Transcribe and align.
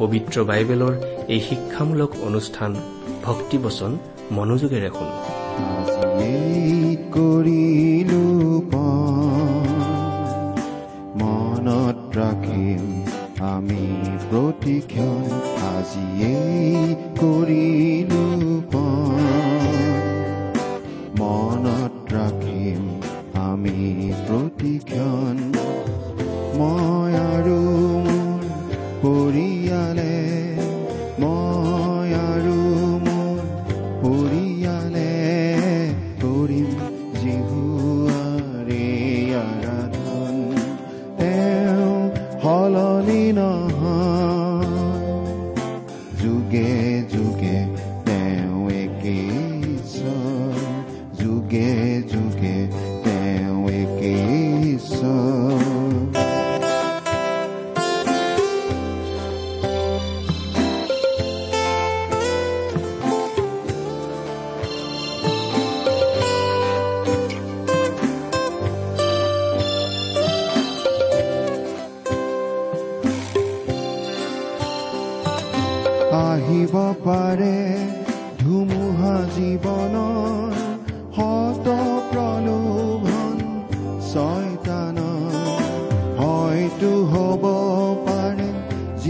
পবিত্ৰ 0.00 0.36
বাইবেলৰ 0.50 0.94
এই 1.34 1.40
শিক্ষামূলক 1.48 2.10
অনুষ্ঠান 2.28 2.70
ভক্তিবচন 3.26 3.90
মনোযোগেৰে 4.36 4.90
শুনো 4.96 5.16
কৰিলো 7.14 8.24
মনত 11.20 11.98
ৰাখিম 12.18 12.84
আমি 13.54 13.84
প্ৰতিক্ষণ। 14.30 15.24
আজিয়েই 15.70 16.94
কৰিলো 17.20 18.19
পৰিয়ালে 29.60 30.12
মই 31.20 32.12
আৰু 32.20 32.59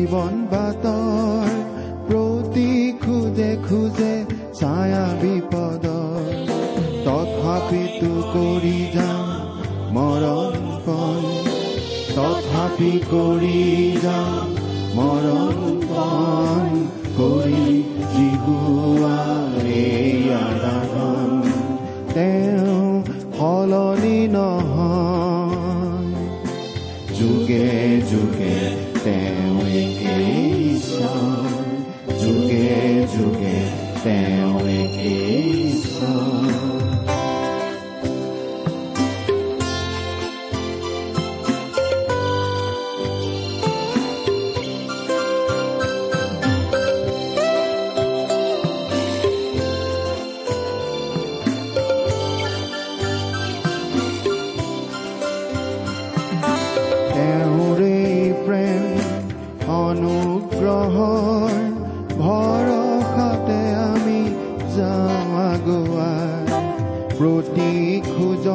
জীৱন 0.00 0.36
বাটৰ 0.50 1.48
প্ৰতি 2.08 2.70
খোজে 3.00 3.48
খোজে 3.64 4.12
ছায়া 4.58 5.06
বিপদৰ। 5.20 6.28
তথাপিতো 7.06 8.12
কৰি 8.34 8.78
যাম 8.94 9.26
মৰণ 9.96 10.54
তথাপি 12.16 12.92
কৰি 13.10 13.60
যাম 14.04 14.46
মৰণ 14.96 15.56
কৰি 17.18 17.66
আৰাধন 20.40 21.30
তেওঁ 22.14 22.88
সলনি 23.36 24.18
নহয়। 24.36 26.08
যুগে 27.18 27.68
যুগে 28.10 28.39
যুগে 33.12 33.54
যুগে 33.54 33.54
তেওঁ 34.02 34.49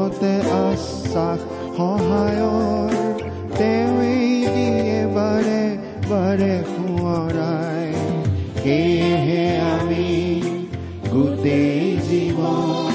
খোজতে 0.06 0.34
আশ্বাস 0.62 1.40
সহায়ৰ 1.76 2.92
তেওঁৱেই 3.58 4.34
দিয়ে 4.48 5.00
বাৰে 5.16 5.64
বাৰে 6.10 6.54
সোঁৱৰাই 6.72 7.88
সেয়েহে 8.58 9.46
আমি 9.72 10.10
গোটেই 11.14 11.82
জীৱন 12.08 12.94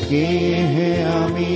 সেয়েহে 0.00 0.90
আমি 1.16 1.54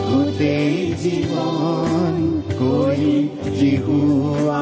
গোটেই 0.00 0.74
জীৱন 1.02 2.14
কৰি 2.56 3.14
জিহুৱাৰে 3.58 4.59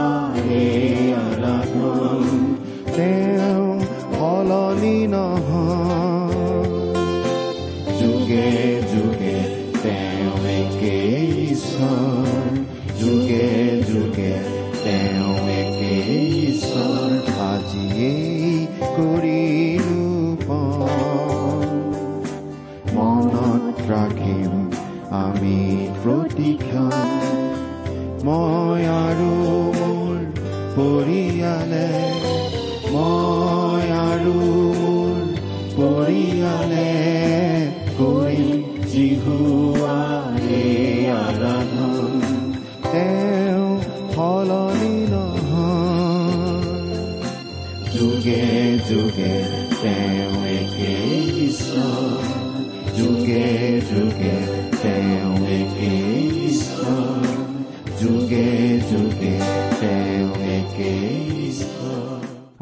ঈশ্বৰ 11.78 12.54
যুগে 13.00 13.48
যুগে 13.88 14.32
তেওঁ 14.76 15.34
একেই 15.54 16.16
ঈশ্বৰ 16.46 17.10
আজিয়েই 17.44 18.56
কৰিলো 18.96 20.00
মনত 22.96 23.76
ৰাখিম 23.90 24.52
আমি 25.20 25.60
প্ৰতিক্ষণ 26.02 26.92
মই 28.26 28.82
আৰু 28.96 29.30
মোৰ 29.78 30.16
পৰিয়ালে 30.76 31.88
মই 32.94 33.84
আৰু 34.02 34.36
মোৰ 34.78 35.16
পৰিয়ালে 35.76 36.90
কৰিম 37.98 38.58
জিহুৱাৰে 38.90 39.87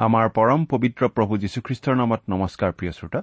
আমাৰ 0.06 0.26
পৰম 0.29 0.61
পবিত্ৰ 0.64 1.03
প্ৰভু 1.08 1.32
যীশুখ্ৰীষ্টৰ 1.43 1.94
নামত 1.97 2.23
নমস্কাৰ 2.32 2.70
প্ৰিয় 2.73 2.93
শ্ৰোতা। 2.93 3.20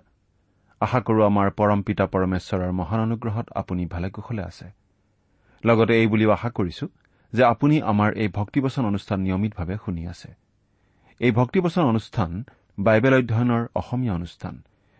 আশা 0.81 0.99
কৰো 0.99 1.21
আমাৰ 1.31 1.47
পৰম 1.59 1.79
পিতা 1.87 2.05
পৰমেশ্বৰৰ 2.13 2.71
মহান 2.71 2.99
অনুগ্ৰহত 2.99 3.47
আপুনি 3.55 3.83
ভালে 3.85 4.09
কুশলে 4.09 4.43
আছে। 4.43 4.65
লগতে 5.63 5.93
এই 6.01 6.07
বুলিও 6.07 6.29
আশা 6.31 6.49
কৰিছো 6.49 6.85
যে 7.33 7.43
আপুনি 7.43 7.75
আমাৰ 7.81 8.09
এই 8.13 8.27
ভক্তিবচন 8.27 8.83
অনুষ্ঠান 8.85 9.19
নিয়মিতভাৱে 9.19 9.75
শুনি 9.85 10.03
আছে। 10.07 10.29
এই 11.19 11.31
ভক্তিবচন 11.31 11.83
অনুষ্ঠান 11.83 12.31
বাইবেল 12.79 13.13
অধ্যয়নৰ 13.13 13.63
অসমীয়া 13.75 14.13
অনুষ্ঠান। 14.13 14.55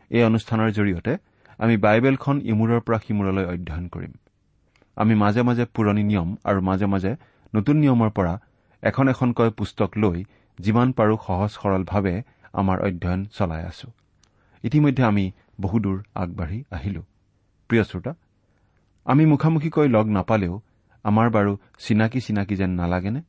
এই 0.10 0.24
অনুষ্ঠানৰ 0.24 0.70
জৰিয়তে 0.72 1.14
আমি 1.58 1.76
বাইবেলখন 1.78 2.38
ইমূৰৰ 2.52 2.80
পৰা 2.80 3.00
সিমূৰলৈ 3.08 3.46
অধ্যয়ন 3.54 3.86
কৰিম। 3.88 4.14
আমি 4.96 5.14
মাজে 5.16 5.42
মাজে 5.42 5.66
পুৰণি 5.66 6.04
নিয়ম 6.04 6.30
আৰু 6.44 6.60
মাজে 6.62 6.86
মাজে 6.86 7.12
নতুন 7.56 7.76
নিয়মৰ 7.78 8.10
পৰা 8.10 8.34
এখন 8.84 9.06
এখনকৈ 9.08 9.50
পুস্তক 9.50 9.92
লৈ 9.98 10.24
যিমান 10.60 10.92
পাৰো 10.92 11.18
সহজ 11.28 11.50
সৰলভাৱে 11.50 12.24
আমাৰ 12.54 12.78
অধ্যয়ন 12.82 13.26
চলাই 13.26 13.64
আছো। 13.64 13.88
ইতিমধ্যে 14.64 15.04
আমি 15.04 15.32
বহুদূৰ 15.62 16.04
আগবাঢ়ি 16.16 16.64
আহিলো। 16.72 17.02
প্ৰিয় 17.68 17.84
শ্ৰোতা 17.84 18.14
আমি 19.06 19.26
মুখামুখিকৈ 19.26 19.88
লগ 19.88 20.08
নাপালেও 20.08 20.62
আমাৰ 21.04 21.30
বাৰু 21.30 21.58
চিনাকি 21.80 22.20
চিনাকি 22.22 22.56
যেন 22.56 22.70
নালাগেনে? 22.70 23.22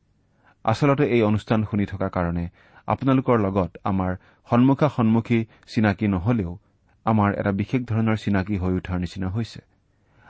আচলতে 0.63 1.05
এই 1.05 1.21
অনুষ্ঠান 1.21 1.63
শুনি 1.63 1.85
থকা 1.85 2.07
কাৰণে 2.09 2.49
আপোনালোকৰ 2.87 3.37
লগত 3.39 3.77
আমাৰ 3.83 4.15
সন্মুখা 4.49 4.89
সন্মুখী 4.89 5.45
চিনাকি 5.67 6.07
নহলেও 6.07 6.57
আমাৰ 7.05 7.33
এটা 7.33 7.51
বিশেষ 7.51 7.81
ধৰণৰ 7.81 8.15
চিনাকি 8.15 8.57
হৈ 8.57 8.73
উঠাৰ 8.73 8.99
নিচিনা 8.99 9.29
হৈছে। 9.29 9.61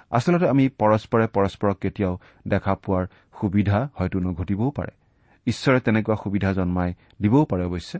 আচলতে 0.09 0.49
আমি 0.49 0.69
পৰস্পৰে 0.69 1.27
পৰস্পৰক 1.27 1.77
কেতিয়াও 1.79 2.19
দেখা 2.47 2.75
পোৱাৰ 2.75 3.05
সুবিধা 3.41 3.89
হয়তো 3.93 4.19
নঘটিবও 4.19 4.71
পাৰে। 4.71 4.91
ঈশ্বৰে 5.47 5.79
তেনেকুৱা 5.79 6.15
সুবিধা 6.15 6.53
জন্মাই 6.53 6.93
দিবও 7.21 7.45
পাৰে 7.45 7.63
অৱশ্যে। 7.63 7.99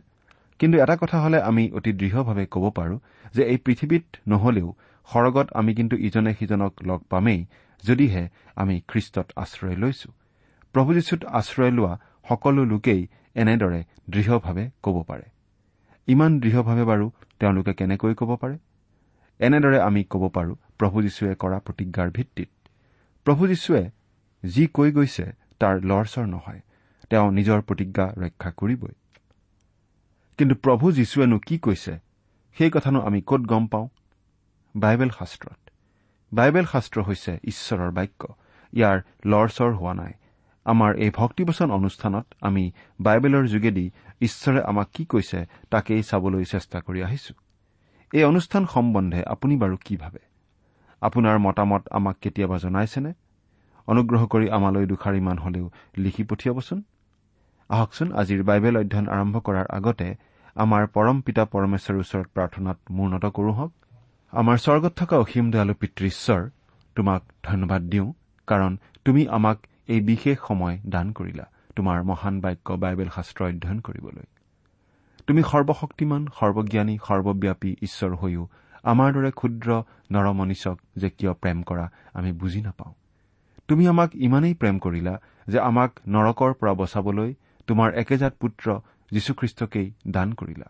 কিন্তু 0.59 0.75
এটা 0.80 0.95
কথা 0.97 1.21
হলে 1.21 1.42
আমি 1.42 1.71
অতি 1.71 1.92
দৃঢ়ভাৱে 1.94 2.45
ক'ব 2.51 2.69
পাৰো 2.69 3.00
যে 3.33 3.44
এই 3.44 3.57
পৃথিৱীত 3.57 4.06
নহলেও 4.27 4.74
সৰগত 5.13 5.47
আমি 5.53 5.75
কিন্তু 5.75 5.95
ইজনে 5.97 6.33
সিজনক 6.33 6.74
লগ 6.86 7.00
পামেই 7.09 7.45
যদিহে 7.83 8.30
আমি 8.56 8.81
খ্ৰীষ্টত 8.88 9.27
আশ্ৰয় 9.36 9.75
লৈছো। 9.75 10.09
প্ৰভু 10.74 10.94
যীশুত 10.94 11.25
আশ্ৰয় 11.25 11.71
লোৱা 11.71 11.94
সকলো 12.30 12.65
লোকেই 12.65 13.07
এনেদৰে 13.36 13.83
দৃঢ়ভাৱে 14.09 14.69
ক'ব 14.83 15.03
পাৰে। 15.03 15.25
ইমান 16.07 16.39
দৃঢ়ভাৱে 16.39 16.83
বাৰু 16.83 17.12
তেওঁলোকে 17.39 17.74
কেনেকৈ 17.74 18.13
ক'ব 18.13 18.36
পাৰে? 18.36 18.57
এনেদৰে 19.39 19.80
আমি 19.80 20.03
ক'ব 20.03 20.24
পাৰো 20.30 20.56
প্ৰভু 20.80 21.01
যীশুৱে 21.01 21.36
কৰা 21.36 21.59
প্ৰতিজ্ঞাৰ 21.59 22.09
ভিত্তিত। 22.09 22.50
প্ৰভু 23.25 23.48
যীশুৱে 23.48 23.83
যি 24.44 24.68
কৈ 24.68 24.91
গৈছে 24.91 25.25
তাৰ 25.59 25.75
লৰচৰ 25.81 26.25
নহয়। 26.25 26.59
তেওঁ 27.10 27.31
নিজৰ 27.31 27.62
প্ৰতিজ্ঞা 27.62 28.13
ৰক্ষা 28.18 28.52
কৰিবই। 28.52 28.94
কিন্তু 30.38 30.56
প্ৰভু 30.56 30.92
যীশুৱেনো 30.92 31.40
কি 31.40 31.57
কৈছে? 31.57 32.00
সেই 32.57 32.72
কথানো 32.72 33.02
আমি 33.02 33.22
ক'ত 33.22 33.42
গম 33.42 33.68
পাওঁ? 33.68 33.88
বাইবেল 34.75 35.10
শাস্ত্ৰত। 35.10 35.69
বাইবেল 36.34 36.66
শাস্ত্ৰ 36.66 37.02
হৈছে 37.02 37.38
ঈশ্বৰৰ 37.44 37.92
বাক্য। 37.92 38.28
ইয়াৰ 38.74 39.02
লৰচৰ 39.25 39.74
হোৱা 39.74 39.94
নাই। 39.94 40.13
আমাৰ 40.66 40.96
এই 40.96 41.12
ভক্তিবচন 41.16 41.72
অনুষ্ঠানত 41.72 42.25
আমি 42.42 42.72
বাইবেলৰ 43.02 43.48
যোগেদি 43.48 43.92
ঈশ্বৰে 44.22 44.62
আমাক 44.62 44.88
কি 44.94 45.06
কৈছে 45.06 45.46
তাকেই 45.69 46.04
চাবলৈ 46.04 46.44
চেষ্টা 46.44 46.80
কৰি 46.80 47.04
আহিছো। 47.04 47.34
এই 48.13 48.24
অনুষ্ঠান 48.24 48.66
সম্বন্ধে 48.66 49.24
আপুনি 49.24 49.58
বাৰু 49.58 49.78
কি 49.86 49.98
ভাবে? 49.98 50.19
আপোনাৰ 51.01 51.40
মতামত 51.40 51.88
আমাক 51.92 52.18
কেতিয়াবা 52.22 52.58
জনাইছেনে? 52.58 53.13
অনুগ্ৰহ 53.88 54.28
কৰি 54.28 54.50
আমালৈ 54.50 54.86
দুষাৰিমান 54.86 55.38
হলেও 55.38 55.72
লিখি 55.98 56.24
পঠিয়াবচোন। 56.24 56.84
আহকচোন 57.69 58.09
আজিৰ 58.21 58.41
বাইবেল 58.44 58.75
অধ্যয়ন 58.77 59.07
আৰম্ভ 59.09 59.35
কৰাৰ 59.47 59.67
আগতে 59.77 60.07
আমাৰ 60.56 60.83
পৰম 60.95 61.17
পিতা 61.25 61.44
পৰমেশ্বৰৰ 61.53 61.97
ওচৰত 62.03 62.27
প্ৰাৰ্থনাত 62.35 62.77
মূৰ্ণত 62.97 63.25
কৰো 63.38 63.51
হওক। 63.51 63.71
আমাৰ 64.33 64.57
স্বৰ্গত 64.65 64.94
থকা 65.00 65.15
অসীম 65.17 65.45
দয়ালু 65.51 65.73
পিতৃ 65.81 66.06
ঈশ্বৰ 66.13 66.41
তোমাক 66.95 67.21
ধন্যবাদ 67.44 67.81
দিওঁ 67.91 68.07
কাৰণ 68.47 68.71
তুমি 69.06 69.21
আমাক 69.27 69.57
এই 69.88 70.01
বিশেষ 70.01 70.38
সময় 70.47 70.75
দান 70.85 71.07
কৰিলা 71.12 71.45
তোমাৰ 71.75 71.97
মহান 72.03 72.35
বাক্য 72.41 72.67
বাইবেল 72.83 73.09
শাস্ত্ৰ 73.15 73.41
অধ্যয়ন 73.44 73.79
কৰিবলৈ। 73.79 74.25
তুমি 75.27 75.41
সৰ্বশক্তিমান 75.51 76.21
সৰ্বজ্ঞানী 76.39 76.95
সৰ্বব্যাপী 77.07 77.71
ঈশ্বৰ 77.81 78.12
হৈও 78.21 78.44
আমাৰ 78.83 79.09
দৰে 79.13 79.31
ক্ষুদ্ৰ 79.31 79.69
নৰমনিচক 80.12 80.77
যে 80.95 81.09
কিয় 81.09 81.33
প্ৰেম 81.33 81.57
কৰা 81.63 81.85
আমি 82.13 82.31
বুজি 82.31 82.62
নাপাওঁ। 82.62 82.94
তুমি 83.67 83.83
আমাক 83.88 84.09
ইমানেই 84.27 84.53
প্ৰেম 84.53 84.75
কৰিলা 84.79 85.13
যে 85.47 85.59
আমাক 85.59 85.91
নৰকৰ 86.07 86.51
পৰা 86.59 86.73
বচাবলৈ 86.81 87.33
তোমাৰ 87.67 87.89
একেজাত 87.94 88.33
পুত্ৰ 88.39 88.65
যীশুখ্ৰীষ্টকেই 89.12 89.88
দান 90.07 90.33
কৰিলা। 90.33 90.67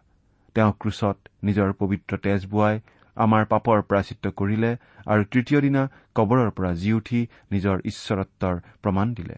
তেওঁ 0.55 0.71
ক্ৰুচত 0.79 1.17
নিজৰ 1.43 1.73
পবিত্ৰ 1.73 2.17
তেজ 2.17 2.45
বোৱাই 2.45 2.75
আমাৰ 3.17 3.45
পাপৰ 3.45 3.81
প্ৰাচিত্য 3.81 4.31
কৰিলে 4.31 4.71
আৰু 5.05 5.23
তৃতীয় 5.31 5.59
দিনা 5.61 5.81
কবৰৰ 6.15 6.49
পৰা 6.51 6.71
জি 6.73 6.93
উঠি 6.93 7.27
নিজৰ 7.51 7.75
ঈশ্বৰত্বৰ 7.85 8.55
প্ৰমাণ 8.83 9.13
দিলে। 9.13 9.35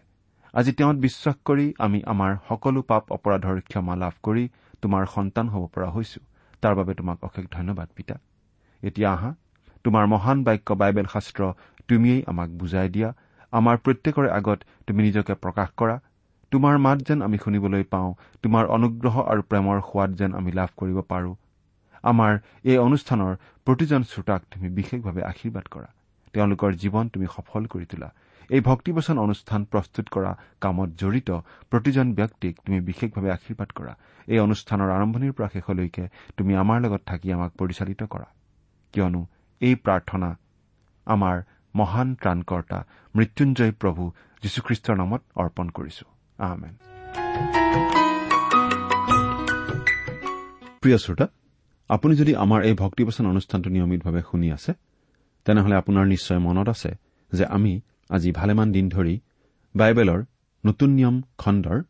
আজি 0.54 0.72
তেওঁত 0.72 0.96
বিশ্বাস 0.96 1.36
কৰি 1.44 1.66
আমি 1.78 2.02
আমাৰ 2.06 2.36
সকলো 2.48 2.82
পাপ 2.82 3.12
অপৰাধৰ 3.12 3.60
ক্ষমা 3.60 3.94
লাভ 3.96 4.14
কৰি 4.22 4.44
তোমাৰ 4.82 5.06
সন্তান 5.06 5.48
হ'ব 5.48 5.66
পৰা 5.74 5.88
হৈছো। 5.90 6.20
তাৰ 6.62 6.74
বাবে 6.74 6.94
তোমাক 6.94 7.18
অশেষ 7.24 7.44
ধন্যবাদ 7.50 7.88
পিতা। 7.96 8.14
এতিয়া 8.82 9.12
আহা 9.12 9.34
তোমাৰ 9.84 10.06
মহান 10.06 10.38
বাক্য 10.44 10.68
বাইবেল 10.72 11.06
শাস্ত্ৰ 11.12 11.52
তুমিয়েই 11.88 12.22
আমাক 12.26 12.48
বুজাই 12.50 12.88
দিয়া। 12.88 13.10
আমাৰ 13.52 13.76
প্ৰত্যেকৰে 13.76 14.28
আগত 14.30 14.58
তুমি 14.86 15.02
নিজকে 15.02 15.34
প্ৰকাশ 15.34 15.68
কৰা। 15.76 15.96
তোমাৰ 16.52 16.74
মাত 16.78 16.98
যেন 17.08 17.18
আমি 17.22 17.38
শুনিবলৈ 17.44 17.84
পাওঁ 17.92 18.10
তোমাৰ 18.42 18.64
অনুগ্ৰহ 18.76 19.14
আৰু 19.32 19.42
প্ৰেমৰ 19.50 19.76
সোৱাদ 19.88 20.10
যেন 20.20 20.30
আমি 20.34 20.50
লাভ 20.58 20.70
কৰিব 20.80 20.98
পাৰো। 21.12 21.32
আমাৰ 22.04 22.32
এই 22.70 22.78
অনুষ্ঠানৰ 22.78 23.32
প্ৰতিজন 23.66 24.02
শ্ৰোতাক 24.10 24.40
তুমি 24.52 24.68
বিশেষভাৱে 24.78 25.22
আশীৰ্বাদ 25.32 25.66
কৰা। 25.74 25.88
তেওঁলোকৰ 26.34 26.70
জীৱন 26.82 27.04
তুমি 27.14 27.26
সফল 27.36 27.62
কৰি 27.72 27.86
তোলা। 27.90 28.08
এই 28.50 28.60
ভক্তিবচন 28.60 29.16
অনুষ্ঠান 29.18 29.60
প্ৰস্তুত 29.72 30.06
কৰা 30.14 30.30
কামত 30.60 30.90
জড়িত 31.00 31.30
প্ৰতিজন 31.70 32.06
ব্যক্তিক 32.20 32.52
তুমি 32.64 32.78
বিশেষভাৱে 32.80 33.30
আশীৰ্বাদ 33.30 33.70
কৰা। 33.78 33.92
এই 34.32 34.38
অনুষ্ঠানৰ 34.46 34.88
আৰম্ভণিৰ 34.98 35.32
পৰা 35.36 35.48
শেষলৈকে 35.54 36.04
তুমি 36.36 36.52
আমাৰ 36.62 36.78
লগত 36.84 37.02
থাকি 37.06 37.28
আমাক 37.36 37.50
পৰিচালিত 37.60 38.00
কৰা। 38.12 38.28
কিয়নো 38.94 39.22
এই 39.60 39.74
প্ৰাৰ্থনা 39.84 40.28
আমাৰ 41.06 41.36
মহান 41.74 42.08
ত্ৰাণকৰ্তা 42.14 42.78
মৃত্যুঞ্জয় 43.14 43.72
প্ৰভু 43.80 44.02
যীশুখ্ৰীষ্টৰ 44.42 44.96
নামত 44.96 45.22
অৰ্পণ 45.36 45.68
কৰিছো। 45.70 46.17
প্ৰিয় 50.80 50.98
শ্ৰোতা 50.98 51.26
আপুনি 51.88 52.16
যদি 52.16 52.34
আমাৰ 52.34 52.64
এই 52.64 52.74
ভক্তিবচন 52.74 53.26
অনুষ্ঠানটো 53.26 53.70
নিয়মিতভাৱে 53.70 54.22
শুনি 54.30 54.52
আছে 54.52 54.72
তেনেহলে 55.44 55.74
আপোনাৰ 55.76 56.06
নিশ্চয় 56.06 56.38
মনত 56.38 56.68
আছে 56.68 56.94
যে 57.32 57.44
আমি 57.44 57.80
আজি 58.10 58.32
ভালেমান 58.32 58.72
দিন 58.72 58.88
ধৰি 58.88 59.20
বাইবেলৰ 59.76 60.24
নতুন 60.66 60.90
নিয়ম 60.90 61.22
খণ্ডৰ 61.38 61.82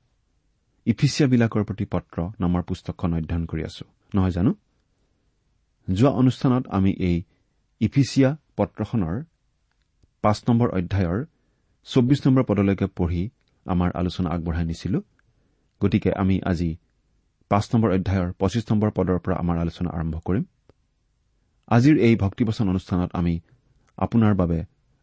ইফিচিয়াবিলাকৰ 0.87 1.64
প্ৰতি 1.64 1.85
পত্ৰ 1.85 2.31
নামৰ 2.40 2.62
পুস্তকখন 2.62 3.14
অধ্যয়ন 3.14 3.47
কৰি 3.47 3.64
আছো। 3.64 3.85
নহয় 4.14 4.31
জানো? 4.31 4.55
যোৱা 5.93 6.11
অনুষ্ঠানত 6.11 6.67
আমি 6.69 6.93
এই 6.93 7.23
ইফিচিয়া 7.81 8.37
পত্ৰখনৰ 8.57 9.23
পাঁচ 10.23 10.45
নম্বৰ 10.49 10.69
অধ্যায়ৰ 10.69 11.25
চৌব্বিছ 11.85 12.26
নম্বৰ 12.26 12.45
পদলৈকে 12.45 12.87
পঢ়ি 12.87 13.31
আমাৰ 13.68 13.90
আলোচনা 13.94 14.28
আগবঢ়াই 14.30 14.64
নিছিলো। 14.64 14.98
গতিকে 15.80 16.10
আমি 16.12 16.37
আজি 16.46 16.70
পাঁচ 17.50 17.64
নম্বৰ 17.75 17.90
অধ্যায়ৰ 17.92 18.32
পঁচিছ 18.32 18.64
নম্বৰ 18.70 18.90
পদৰ 18.90 19.18
পৰা 19.18 19.37
আমাৰ 19.37 19.56
আলোচনা 19.58 19.90
আৰম্ভ 19.90 20.14
কৰিম। 20.25 20.44
আজিৰ 21.68 21.96
এই 21.98 22.14
ভক্তিবচন 22.16 22.66
অনুষ্ঠানত 22.68 23.10
আমি 23.12 23.34
আপোনাৰ 23.98 24.34
বাবে 24.34 24.58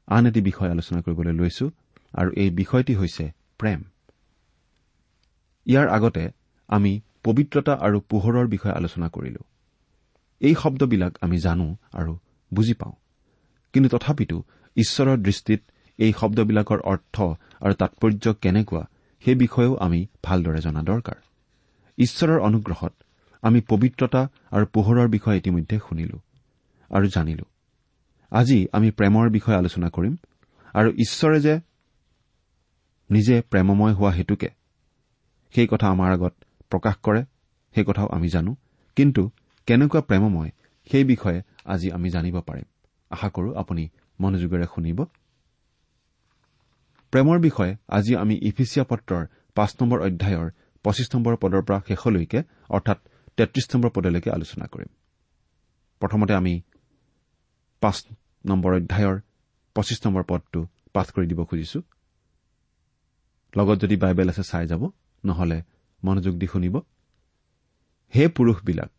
আন 0.07 0.23
এটি 0.25 0.41
বিষয় 0.41 0.69
আলোচনা 0.69 0.99
কৰিবলৈ 1.01 1.33
লৈছো 1.33 1.65
আৰু 2.13 2.29
এই 2.35 2.49
বিষয়টি 2.49 2.93
হৈছে 2.95 3.25
প্ৰেম। 3.57 3.79
ইয়াৰ 5.65 5.87
আগতে 5.87 6.23
আমি 6.67 7.01
পবিত্ৰতা 7.23 7.73
আৰু 7.73 7.97
পোহৰৰ 7.99 8.47
বিষয়ে 8.47 8.73
আলোচনা 8.73 9.07
কৰিলো। 9.09 9.41
এই 10.39 10.55
শব্দবিলাক 10.55 11.17
আমি 11.21 11.37
জানো 11.37 11.67
আৰু 11.93 12.13
বুজি 12.53 12.73
পাওঁ। 12.73 12.93
কিন্তু 13.73 13.89
তথাপিতো 13.89 14.43
ঈশ্বৰৰ 14.75 15.17
দৃষ্টিত 15.17 15.61
এই 15.97 16.13
শব্দবিলাকৰ 16.13 16.79
অৰ্থ 16.79 17.21
আৰু 17.61 17.73
তাৎপৰ্য 17.73 18.33
কেনেকুৱা 18.33 18.83
সেই 19.25 19.35
বিষয়েও 19.35 19.75
আমি 19.75 20.07
ভালদৰে 20.23 20.61
জনা 20.61 20.81
দৰকাৰ। 20.83 21.15
ঈশ্বৰৰ 21.97 22.39
অনুগ্ৰহত 22.39 22.93
আমি 23.41 23.61
পবিত্ৰতা 23.61 24.27
আৰু 24.51 24.65
পোহৰৰ 24.65 25.07
বিষয়ে 25.07 25.37
ইতিমধ্যে 25.37 25.79
শুনিলো 25.89 26.17
আৰু 26.89 27.07
জানিলো। 27.07 27.45
আজি 28.31 28.67
আমি 28.73 28.91
প্ৰেমৰ 28.91 29.29
বিষয়ে 29.29 29.57
আলোচনা 29.57 29.89
কৰিম 29.89 30.15
আৰু 30.73 30.89
ঈশ্বৰে 30.91 31.39
যে 31.39 31.59
নিজে 33.09 33.41
প্ৰেমময় 33.41 33.93
হোৱা 33.93 34.11
হেতুকে 34.11 34.49
সেই 35.55 35.67
কথা 35.67 35.87
আমাৰ 35.87 36.11
আগত 36.11 36.33
প্ৰকাশ 36.69 36.95
কৰে 37.03 37.21
সেই 37.75 37.83
কথাও 37.83 38.07
আমি 38.07 38.27
জানো। 38.29 38.55
কিন্তু 38.95 39.29
কেনেকুৱা 39.65 40.01
প্ৰেমময় 40.01 40.51
সেই 40.91 41.03
বিষয়ে 41.03 41.41
আজি 41.65 41.91
আমি 41.91 42.09
জানিব 42.09 42.41
পাৰিম। 42.41 42.65
আশা 43.09 43.29
কৰো 43.29 43.53
আপুনি 43.53 43.89
মনোযোগেৰে 44.19 44.65
শুনিব। 44.75 45.05
প্ৰেমৰ 47.15 47.37
বিষয়ে 47.39 47.73
আজি 47.97 48.13
আমি 48.23 48.35
ইফিচিয়া 48.49 48.83
পত্ৰৰ 48.91 49.23
পাঁচ 49.57 49.71
নম্বৰ 49.79 49.99
অধ্যায়ৰ 50.07 50.47
পঁচিছ 50.85 51.07
নম্বৰ 51.15 51.35
পদৰ 51.43 51.61
পৰা 51.67 51.77
শেষলৈকে 51.87 52.39
অৰ্থাৎ 52.69 52.97
তেত্ৰিশ 53.37 53.65
নম্বৰ 53.73 53.89
পদলৈকে 53.95 54.29
আলোচনা 54.31 54.65
কৰিম। 54.73 54.89
প্ৰথমতে 56.01 56.33
আমি 56.33 56.53
পাঁচ 57.81 57.97
নম্বৰ 58.45 58.71
অধ্যায়ৰ 58.79 59.15
পঁচিছ 59.75 59.99
নম্বৰ 60.05 60.23
পদটো 60.31 60.59
পাঠ 60.93 61.07
কৰি 61.15 61.25
দিব 61.31 61.39
খুজিছো। 61.49 61.79
লগত 63.53 63.77
যদি 63.83 63.95
বাইবেল 64.03 64.27
আছে 64.29 64.43
চাই 64.51 64.65
যাব 64.67 64.83
নহলে 65.23 65.57
মনোযোগ 66.03 66.33
দি 66.41 66.47
শুনিব। 66.53 66.75
হে 68.13 68.23
পুৰুষবিলাক 68.35 68.89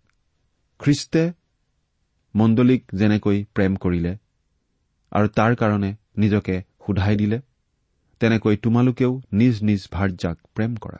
খ্ৰীষ্টে 0.81 1.23
মণ্ডলীক 2.35 2.83
যেনেকৈ 3.01 3.39
প্ৰেম 3.55 3.73
কৰিলে 3.83 4.13
আৰু 5.13 5.27
তাৰ 5.39 5.53
কাৰণে 5.61 5.91
নিজকে 6.17 6.55
সোধাই 6.85 7.17
দিলে 7.23 7.39
তেনেকৈ 8.21 8.57
তোমালোকেও 8.57 9.13
নিজ 9.33 9.55
নিজ 9.63 9.83
ভাৰ্যাক 9.93 10.37
প্ৰেম 10.55 10.73
কৰা। 10.77 10.99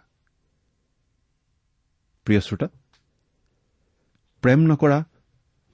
প্ৰেম 4.43 4.61
নকৰা 4.61 4.99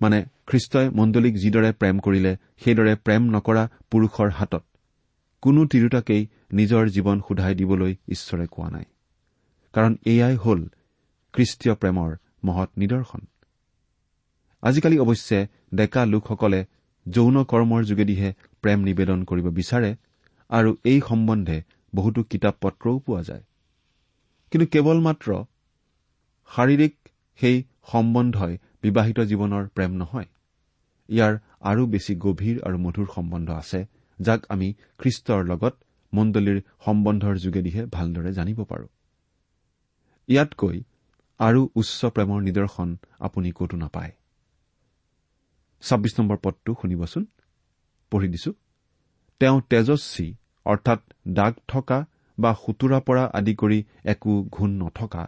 মানে 0.00 0.18
খ্ৰীষ্টই 0.46 0.86
মণ্ডলীক 0.90 1.34
যিদৰে 1.34 1.70
প্ৰেম 1.72 1.96
কৰিলে 1.98 2.32
সেইদৰে 2.64 2.94
প্ৰেম 2.96 3.22
নকৰা 3.30 3.64
পুৰুষৰ 3.90 4.30
হাতত 4.30 4.64
কোনো 5.42 5.60
তিৰোতাকেই 5.66 6.22
নিজৰ 6.52 6.82
জীৱন 6.88 7.18
সোধাই 7.28 7.54
দিবলৈ 7.54 7.92
ঈশ্বৰে 8.08 8.46
কোৱা 8.46 8.68
নাই। 8.70 8.84
কাৰণ 9.74 9.92
এয়াই 10.06 10.36
হ'ল 10.36 10.60
খ্ৰীষ্টীয় 11.34 11.74
প্ৰেমৰ 11.74 12.10
মহৎ 12.44 12.70
নিদৰ্শন। 12.76 13.22
আজিকালি 14.62 14.98
অৱশ্যে 14.98 15.38
ডেকা 15.74 16.02
লোকসকলে 16.06 16.60
যৌন 17.06 17.36
কৰ্মৰ 17.44 17.82
যোগেদিহে 17.84 18.32
প্ৰেম 18.62 18.78
নিবেদন 18.80 19.24
কৰিব 19.24 19.46
বিচাৰে 19.48 19.90
আৰু 20.52 20.76
এই 20.84 21.00
সম্বন্ধে 21.00 21.58
বহুতো 21.94 22.22
কিতাপ 22.22 22.54
পত্ৰও 22.60 22.98
পোৱা 22.98 23.22
যায়। 23.22 23.44
কিন্তু 24.52 24.66
কেৱল 24.66 24.98
মাত্ৰ 25.00 25.28
শাৰীৰিক 26.50 26.94
সেই 27.38 27.56
সম্বন্ধই 27.92 28.52
বিবাহিত 28.82 29.18
জীৱনৰ 29.20 29.64
প্ৰেম 29.68 29.92
নহয়। 29.92 30.28
ইয়াৰ 31.08 31.32
আৰু 31.60 31.82
বেছি 31.86 32.12
গভীৰ 32.16 32.56
আৰু 32.62 32.76
মধুৰ 32.78 33.06
সম্বন্ধ 33.14 33.48
আছে 33.50 33.80
যাক 34.18 34.40
আমি 34.48 34.68
খ্ৰীষ্টৰ 34.98 35.40
লগত 35.44 35.74
মণ্ডলীৰ 36.12 36.58
সম্বন্ধৰ 36.84 37.34
যোগেদিহে 37.38 37.82
ভালদৰে 37.86 38.32
জানিব 38.32 38.58
পাৰো। 38.64 38.86
ইয়াতকৈ 40.28 40.76
আৰু 41.40 41.60
উচ্চ 41.74 42.00
প্ৰেমৰ 42.06 42.40
নিদৰ্শন 42.42 42.88
আপুনি 43.18 43.48
কতো 43.52 43.76
নাপায়। 43.76 44.12
ছাব্বিছ 45.82 46.20
নম্বৰ 46.20 46.36
পদটো 46.36 46.70
শুনিবচোন। 46.82 47.24
পঢ়ি 48.12 48.28
দিছো। 48.28 48.50
তেওঁ 49.40 49.60
তেজস্বী 49.70 50.28
অৰ্থাৎ 50.66 51.00
দাগ 51.28 51.52
থকা 51.68 51.98
বা 52.38 52.50
সুতুৰা 52.54 52.98
পৰা 53.00 53.24
আদি 53.34 53.54
কৰি 53.54 53.78
একো 54.04 54.32
ঘূণ 54.52 54.70
নথকা 54.82 55.24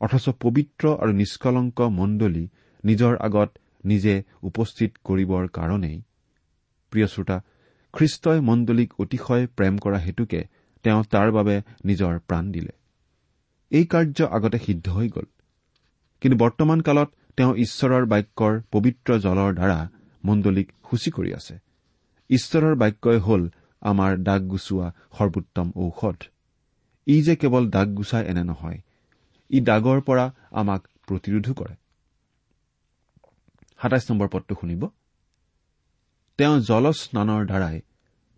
অথচ 0.00 0.26
পবিত্ৰ 0.40 0.84
আৰু 1.02 1.12
নিষ্কলংক 1.12 1.80
মণ্ডলী 1.80 2.44
নিজৰ 2.84 3.16
আগত 3.16 3.50
নিজে 3.84 4.22
উপস্থিত 4.42 4.90
কৰিবৰ 5.04 5.48
কাৰণেই। 5.48 6.02
প্ৰিয় 6.90 7.06
শ্ৰোতা 7.06 7.36
খ্ৰীষ্টই 7.94 8.40
মণ্ডলীক 8.40 8.90
অতিশয় 8.98 9.46
প্ৰেম 9.46 9.78
কৰা 9.78 9.98
হেতুকে 9.98 10.40
তেওঁ 10.82 11.02
তাৰ 11.10 11.30
বাবে 11.30 11.62
নিজৰ 11.84 12.18
প্ৰাণ 12.18 12.44
দিলে। 12.52 12.72
এই 13.70 13.84
কাৰ্য 13.84 14.18
আগতে 14.30 14.58
সিদ্ধ 14.58 14.88
হৈ 14.88 15.08
গ'ল। 15.08 15.26
কিন্তু 16.20 16.36
বৰ্তমান 16.38 16.80
কালত 16.80 17.08
তেওঁ 17.36 17.52
ঈশ্বৰৰ 17.54 18.04
বাক্যৰ 18.06 18.60
পবিত্ৰ 18.72 19.18
জলৰ 19.18 19.54
দ্বাৰা 19.54 19.78
মণ্ডলীক 20.24 20.72
সূচী 20.90 21.10
কৰি 21.10 21.30
আছে। 21.34 21.54
ঈশ্বৰৰ 22.30 22.74
বাক্যই 22.74 23.18
হ'ল 23.18 23.42
আমাৰ 23.90 24.12
দাগ 24.18 24.42
গুচোৱা 24.52 24.88
সৰ্বোত্তম 25.16 25.68
ঔষধ। 25.76 26.18
ই 27.06 27.16
যে 27.22 27.34
কেৱল 27.36 27.64
দাগ 27.70 27.88
গুচাই 27.94 28.24
এনে 28.26 28.44
নহয় 28.44 28.78
ই 29.50 29.58
দাগৰ 29.60 29.98
পৰা 30.00 30.24
আমাক 30.50 30.82
প্ৰতিৰোধো 31.08 31.52
কৰে। 31.54 31.74
তেওঁ 36.38 36.56
জলস্নানৰ 36.60 37.42
দ্বাৰাই 37.46 37.76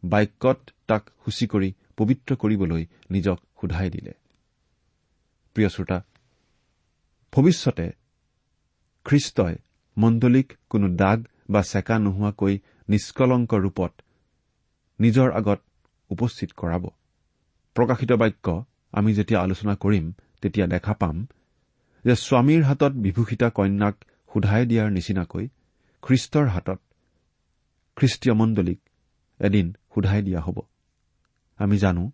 বাক্যত 0.02 0.58
তাক 0.86 1.02
সূচী 1.24 1.46
কৰি 1.46 1.68
পবিত্ৰ 1.96 2.30
কৰিবলৈ 2.36 2.82
নিজক 3.10 3.38
সোধাই 3.58 3.88
দিলে। 3.90 4.12
ভৱিষ্যতে 7.32 7.86
খ্ৰীষ্টই 9.06 9.54
মণ্ডলীক 9.96 10.48
কোনো 10.70 10.86
দাগ 10.94 11.18
বা 11.50 11.60
চেকা 11.62 11.96
নোহোৱাকৈ 11.98 12.54
নিষ্কলংক 12.88 13.50
ৰূপত 13.54 13.92
নিজৰ 15.00 15.28
আগত 15.30 15.60
উপস্থিত 16.10 16.50
কৰাব। 16.56 16.84
প্ৰকাশিত 17.76 18.12
বাক্য 18.12 18.46
আমি 18.92 19.10
যেতিয়া 19.14 19.40
আলোচনা 19.40 19.74
কৰিম 19.74 20.04
তেতিয়া 20.42 20.66
দেখা 20.66 20.94
পাম 20.94 21.16
যে 22.04 22.14
স্বামীৰ 22.16 22.62
হাতত 22.62 22.92
বিভূষিতা 23.04 23.48
কন্যাক 23.50 23.96
সোধাই 24.32 24.62
দিয়াৰ 24.66 24.88
নিচিনাকৈ 24.90 25.44
খ্ৰীষ্টৰ 26.02 26.46
হাতত 26.48 26.80
খ্ৰীষ্টীয় 27.96 28.34
মণ্ডলীক 28.34 28.80
এদিন 29.40 29.66
সোধাই 29.94 30.22
দিয়া 30.22 30.40
হ'ব। 30.40 30.58
আমি 31.58 31.76
জানো 31.78 32.04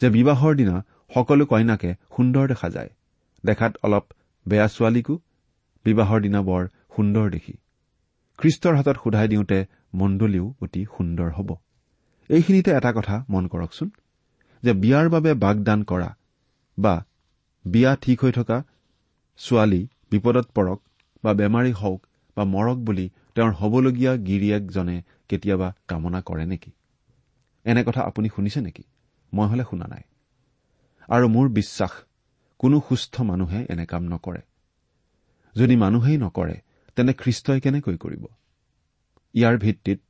যে 0.00 0.08
বিবাহৰ 0.10 0.52
দিনা 0.54 0.76
সকলো 1.14 1.44
কইনাকে 1.46 1.90
সুন্দৰ 2.16 2.44
দেখা 2.48 2.68
যায়। 2.70 2.90
দেখাত 3.44 3.72
অলপ 3.82 4.04
বেয়া 4.46 4.68
ছোৱালীকো 4.68 5.14
বিবাহৰ 5.84 6.20
দিনা 6.20 6.40
বৰ 6.42 6.62
সুন্দৰ 6.96 7.26
দেখি। 7.30 7.54
খ্ৰীষ্টৰ 8.38 8.74
হাতত 8.76 8.96
সোধাই 9.04 9.28
দিওঁতে 9.28 9.58
মণ্ডলীও 9.94 10.54
অতি 10.62 10.82
সুন্দৰ 10.96 11.30
হ'ব। 11.30 11.50
এইখিনিতে 12.30 12.70
এটা 12.70 12.90
কথা 12.92 13.24
মন 13.28 13.44
কৰকচোন 13.46 13.88
যে 14.62 14.72
বিয়াৰ 14.72 15.08
বাবে 15.08 15.34
বাগদান 15.34 15.80
কৰা 15.82 16.10
বা 16.78 17.04
বিয়া 17.64 17.96
ঠিক 17.96 18.24
হৈ 18.24 18.32
থকা 18.32 18.64
ছোৱালী 19.38 19.88
বিপদত 20.10 20.46
পৰক 20.54 20.78
বা 21.24 21.32
বেমাৰী 21.34 21.72
হওক 21.72 22.00
বা 22.36 22.44
মৰক 22.44 22.76
বুলি 22.76 23.10
তেওঁৰ 23.34 23.52
হবলগীয়া 23.52 24.12
গিৰিয়েকজনে 24.16 25.02
কেতিয়াবা 25.28 25.68
কামনা 25.88 26.20
কৰে 26.22 26.44
নেকি? 26.46 26.70
এনে 27.64 27.84
কথা 27.84 28.00
আপুনি 28.00 28.28
শুনিছে 28.28 28.60
নেকি? 28.60 28.84
মই 29.32 29.46
হলে 29.48 29.64
শুনা 29.70 29.86
নাই। 29.86 30.02
আৰু 31.08 31.26
মোৰ 31.28 31.46
বিশ্বাস 31.48 31.92
কোনো 32.58 32.76
সুস্থ 32.88 33.20
মানুহে 33.20 33.60
এনে 33.70 33.86
কাম 33.86 34.02
নকৰে। 34.04 34.42
যদি 35.56 35.76
মানুহেই 35.76 36.16
নকৰে 36.16 36.56
তেনে 36.96 37.12
খ্ৰীষ্টই 37.12 37.60
কেনেকৈ 37.60 37.96
কৰিব? 37.96 38.24
ইয়াৰ 39.34 39.58
ভিত্তিত 39.58 40.00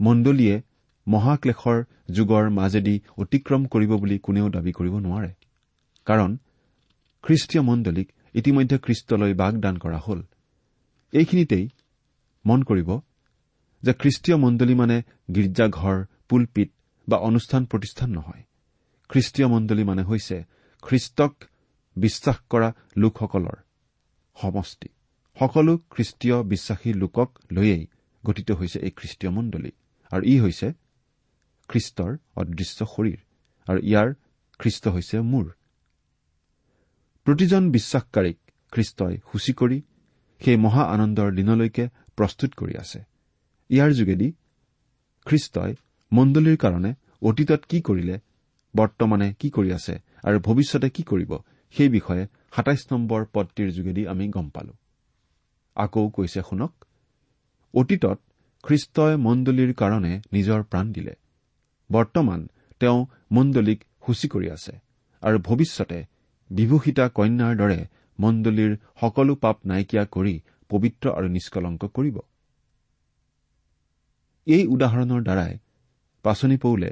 মণ্ডলীয়ে 0.00 0.62
মহাক্লেশৰ 1.06 1.84
যুগৰ 2.10 2.50
মাজেদি 2.50 3.00
অতিক্ৰম 3.18 3.66
কৰিব 3.66 3.92
বুলি 3.96 4.18
কোনেও 4.18 4.48
দাবী 4.48 4.72
কৰিব 4.72 4.94
নোৱাৰে। 4.98 5.32
কাৰণ 6.06 6.36
খ্ৰীষ্টীয় 7.22 7.62
মণ্ডলীক 7.62 8.12
ইতিমধ্যে 8.34 8.78
খ্ৰীষ্টলৈ 8.78 9.34
বাগদান 9.34 9.78
কৰা 9.78 9.98
হ'ল। 10.06 10.22
এইখিনিতেই 11.12 11.68
মন 12.46 12.62
কৰিব 12.62 13.00
যে 13.82 13.92
খ্ৰীষ্টীয় 13.92 14.36
মণ্ডলী 14.36 14.74
মানে 14.74 15.02
গীৰ্জাঘৰ 15.34 16.04
পুলপিত 16.28 16.70
বা 17.08 17.16
অনুষ্ঠান 17.16 17.64
প্ৰতিষ্ঠান 17.64 18.10
নহয়। 18.10 18.42
খ্ৰীষ্টীয় 19.08 19.48
মণ্ডলী 19.48 19.84
মানে 19.84 20.02
হৈছে 20.02 20.44
খ্ৰীষ্টক 20.82 21.44
বিশ্বাস 21.96 22.36
কৰা 22.50 22.72
লোকসকলৰ 22.96 23.56
সমষ্টি। 24.34 24.88
সকলো 25.38 25.78
খ্ৰীষ্টীয় 25.90 26.42
বিশ্বাসী 26.42 26.92
লোকক 26.92 27.38
লৈয়েই 27.52 27.86
গঠিত 28.26 28.50
হৈছে 28.50 28.78
এই 28.80 28.90
খ্ৰীষ্টীয় 28.90 29.32
মণ্ডলী। 29.32 29.70
আৰু 30.12 30.22
ই 30.24 30.38
হৈছে 30.38 30.72
খ্ৰীষ্টৰ 31.70 32.12
অদৃশ্য 32.40 32.78
শৰীৰ 32.92 33.20
আৰু 33.66 33.80
ইয়াৰ 33.90 34.08
খ্ৰীষ্ট 34.60 34.84
হৈছে 34.94 35.16
মূৰ। 35.32 35.46
প্ৰতিজন 37.26 37.62
বিশ্বাসকাৰীক 37.70 38.38
খ্ৰীষ্টই 38.72 39.14
সূচী 39.30 39.52
কৰি 39.60 39.78
সেই 40.40 40.56
মহা 40.56 40.82
আনন্দৰ 40.94 41.28
দিনলৈকে 41.38 41.84
প্ৰস্তুত 42.16 42.50
কৰি 42.60 42.74
আছে। 42.82 43.00
ইয়াৰ 43.70 43.90
যোগেদি 43.98 44.28
খ্ৰীষ্টই 45.26 45.72
মণ্ডলীৰ 46.12 46.56
কাৰণে 46.56 46.90
অতীতত 47.28 47.62
কি 47.70 47.78
কৰিলে 47.80 48.16
বৰ্তমানে 48.74 49.28
কি 49.40 49.48
কৰি 49.50 49.70
আছে 49.78 49.94
আৰু 50.26 50.38
ভৱিষ্যতে 50.46 50.88
কি 50.90 51.02
কৰিব 51.02 51.32
সেই 51.74 51.88
বিষয়ে 51.88 52.24
সাতাইছ 52.56 52.82
নম্বৰ 52.92 53.20
পদটিৰ 53.34 53.68
যোগেদি 53.76 54.02
আমি 54.06 54.24
গম 54.28 54.46
পালো। 54.50 54.74
আকৌ 55.76 56.04
কৈছে 56.16 56.40
শুনক 56.42 56.72
অতীতত 57.74 58.18
খ্ৰীষ্টই 58.64 59.14
মণ্ডলীৰ 59.26 59.72
কাৰণে 59.74 60.12
নিজৰ 60.32 60.60
প্ৰাণ 60.62 60.86
দিলে। 60.92 61.14
বৰ্তমান 61.90 62.40
তেওঁ 62.80 62.98
মণ্ডলীক 63.36 63.80
সূচী 64.04 64.26
কৰি 64.34 64.48
আছে 64.56 64.74
আৰু 65.22 65.36
ভৱিষ্যতে 65.46 65.98
বিভূষিতা 66.50 67.04
কন্যাৰ 67.16 67.52
দৰে 67.60 67.80
মণ্ডলীৰ 68.18 68.72
সকলো 69.00 69.32
পাপ 69.44 69.56
নাইকিয়া 69.70 70.04
কৰি 70.14 70.34
পবিত্ৰ 70.70 71.06
আৰু 71.18 71.28
নিষ্কলংক 71.36 71.82
কৰিব। 71.96 72.16
এই 74.46 74.62
উদাহৰণৰ 74.74 75.22
দ্বাৰাই 75.28 75.52
পাচনি 76.24 76.56
পৌলে 76.64 76.90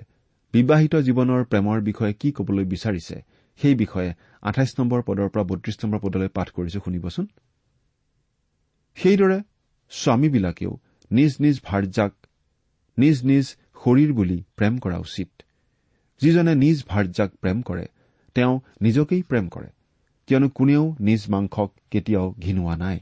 বিবাহিত 0.54 0.94
জীৱনৰ 1.06 1.42
প্ৰেমৰ 1.50 1.78
বিষয়ে 1.88 2.12
কি 2.20 2.28
কবলৈ 2.36 2.64
বিচাৰিছে 2.72 3.16
সেই 3.60 3.74
বিষয়ে 3.82 4.10
আঠাইছ 4.48 4.70
নম্বৰ 4.80 5.00
পদৰ 5.08 5.28
পৰা 5.32 5.44
বত্ৰিশ 5.50 5.76
নম্বৰ 5.82 6.00
পদলৈ 6.04 6.28
পাঠ 6.36 6.48
কৰিছো 6.56 6.78
শুনিবচোন। 6.84 7.26
সেইদৰে 8.98 9.38
স্বামীবিলাকেও 9.92 10.72
নিজ 11.10 11.32
নিজ 11.44 11.56
ভাৰ্যাক 11.68 12.12
নিজ 12.98 13.16
নিজ 13.30 13.46
শৰীৰ 13.78 14.12
বুলি 14.12 14.38
প্ৰেম 14.56 14.78
কৰা 14.78 14.98
উচিত। 14.98 15.28
যিজনে 16.20 16.54
নিজ 16.54 16.78
ভাৰ্যাক 16.88 17.30
প্ৰেম 17.40 17.58
কৰে 17.62 17.86
তেওঁ 18.36 18.54
নিজকেই 18.82 19.22
প্ৰেম 19.22 19.48
কৰে 19.48 19.68
কিয়নো 20.28 20.48
কোনেও 20.48 20.84
নিজ 21.00 21.22
মাংসক 21.28 21.70
কেতিয়াও 21.90 22.26
ঘিনোৱা 22.38 22.74
নাই। 22.76 22.98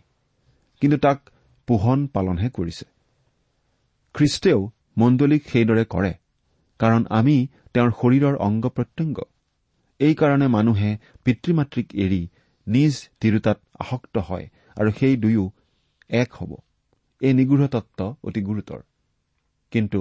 কিন্তু 0.80 0.96
তাক 0.98 1.18
পোহন 1.68 2.06
পালনহে 2.06 2.48
কৰিছে। 2.50 2.86
খ্ৰীষ্টেও 4.14 4.60
মণ্ডলীক 4.98 5.42
সেইদৰে 5.48 5.84
কৰে 5.84 6.12
কাৰণ 6.80 7.02
আমি 7.10 7.36
তেওঁৰ 7.74 7.90
শৰীৰৰ 7.90 8.36
অংগ 8.38 8.64
প্ৰত্যংগ। 8.68 9.18
এইকাৰণে 10.00 10.46
মানুহে 10.48 10.90
পিতৃ 11.24 11.52
মাতৃক 11.52 11.88
এৰি 11.94 12.22
নিজ 12.66 12.94
তিৰোতাত 13.20 13.58
আসক্ত 13.78 14.18
হয় 14.18 14.46
আৰু 14.76 14.90
সেই 14.90 15.16
দুয়ো 15.16 15.44
এক 16.10 16.30
হ'ব। 16.34 16.50
এই 17.20 17.32
নিগৃঢ় 17.32 17.68
তত্ব 17.68 18.00
অতি 18.24 18.40
গুৰুতৰ। 18.42 18.80
কিন্তু 19.72 20.00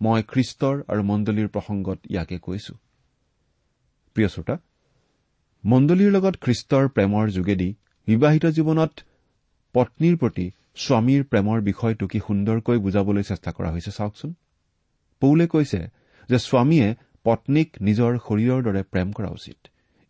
মই 0.00 0.20
খ্ৰীষ্টৰ 0.32 0.76
আৰু 0.90 1.02
মণ্ডলীৰ 1.10 1.48
প্ৰসংগত 1.54 1.98
ইয়াকে 2.12 2.36
কৈছো। 2.46 2.74
প্ৰিয় 4.16 4.28
শ্ৰোতা 4.34 4.56
মণ্ডলীৰ 5.64 6.10
লগত 6.16 6.34
খ্ৰীষ্টৰ 6.44 6.84
প্ৰেমৰ 6.96 7.24
যোগেদি 7.36 7.68
বিবাহিত 8.08 8.44
জীৱনত 8.56 8.92
পত্নীৰ 9.74 10.16
প্ৰতি 10.16 10.46
স্বামীৰ 10.84 11.22
প্ৰেমৰ 11.30 11.58
বিষয়টো 11.70 12.04
কি 12.12 12.18
সুন্দৰকৈ 12.26 12.78
বুজাবলৈ 12.78 13.24
চেষ্টা 13.30 13.50
কৰা 13.56 13.70
হৈছে 13.74 13.92
চাওকচোন। 13.98 14.30
পৌলে 15.22 15.46
কৈছে 15.46 15.80
যে 16.28 16.38
স্বামীয়ে 16.38 16.88
পত্নীক 17.24 17.68
নিজৰ 17.80 18.12
শৰীৰৰ 18.26 18.60
দৰে 18.66 18.82
প্ৰেম 18.92 19.08
কৰা 19.16 19.30
উচিত। 19.38 19.58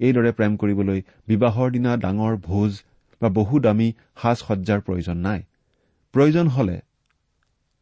এইদৰে 0.01 0.31
প্ৰেম 0.39 0.53
কৰিবলৈ 0.61 1.01
বিবাহৰ 1.29 1.69
দিনা 1.71 1.93
ডাঙৰ 2.05 2.35
ভোজ 2.49 2.73
বা 3.23 3.29
বহু 3.39 3.55
দামী 3.67 3.89
সাজ 4.23 4.37
সজ্জাৰ 4.47 4.81
প্ৰয়োজন 4.87 5.17
নাই। 5.27 5.41
প্ৰয়োজন 6.15 6.47
হলে 6.49 6.77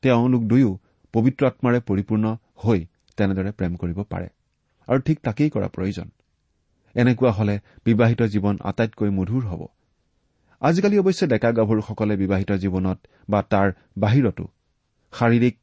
তেওঁলোক 0.02 0.42
দুয়ো 0.50 0.70
পবিত্ৰ 1.14 1.46
আত্মাৰে 1.46 1.80
পৰিপূৰ্ণ 1.80 2.36
হৈ 2.56 2.80
তেনেদৰে 3.18 3.52
প্ৰেম 3.52 3.76
কৰিব 3.76 4.02
পাৰে। 4.02 4.28
আৰু 4.88 5.00
ঠিক 5.00 5.18
তাকেই 5.20 5.50
কৰা 5.50 5.68
প্ৰয়োজন। 5.68 6.08
এনেকুৱা 6.94 7.30
হলে 7.30 7.54
বিবাহিত 7.84 8.22
জীৱন 8.22 8.58
আটাইতকৈ 8.62 9.10
মধুৰ 9.10 9.42
হ'ব। 9.46 9.62
আজিকালি 10.62 10.98
অৱশ্যে 10.98 11.26
ডেকা 11.26 11.50
গাভৰুসকলে 11.52 12.16
বিবাহিত 12.16 12.52
জীৱনত 12.52 12.98
বা 13.30 13.40
তাৰ 13.42 13.72
বাহিৰতো 13.98 14.44
শাৰীৰিক 15.12 15.56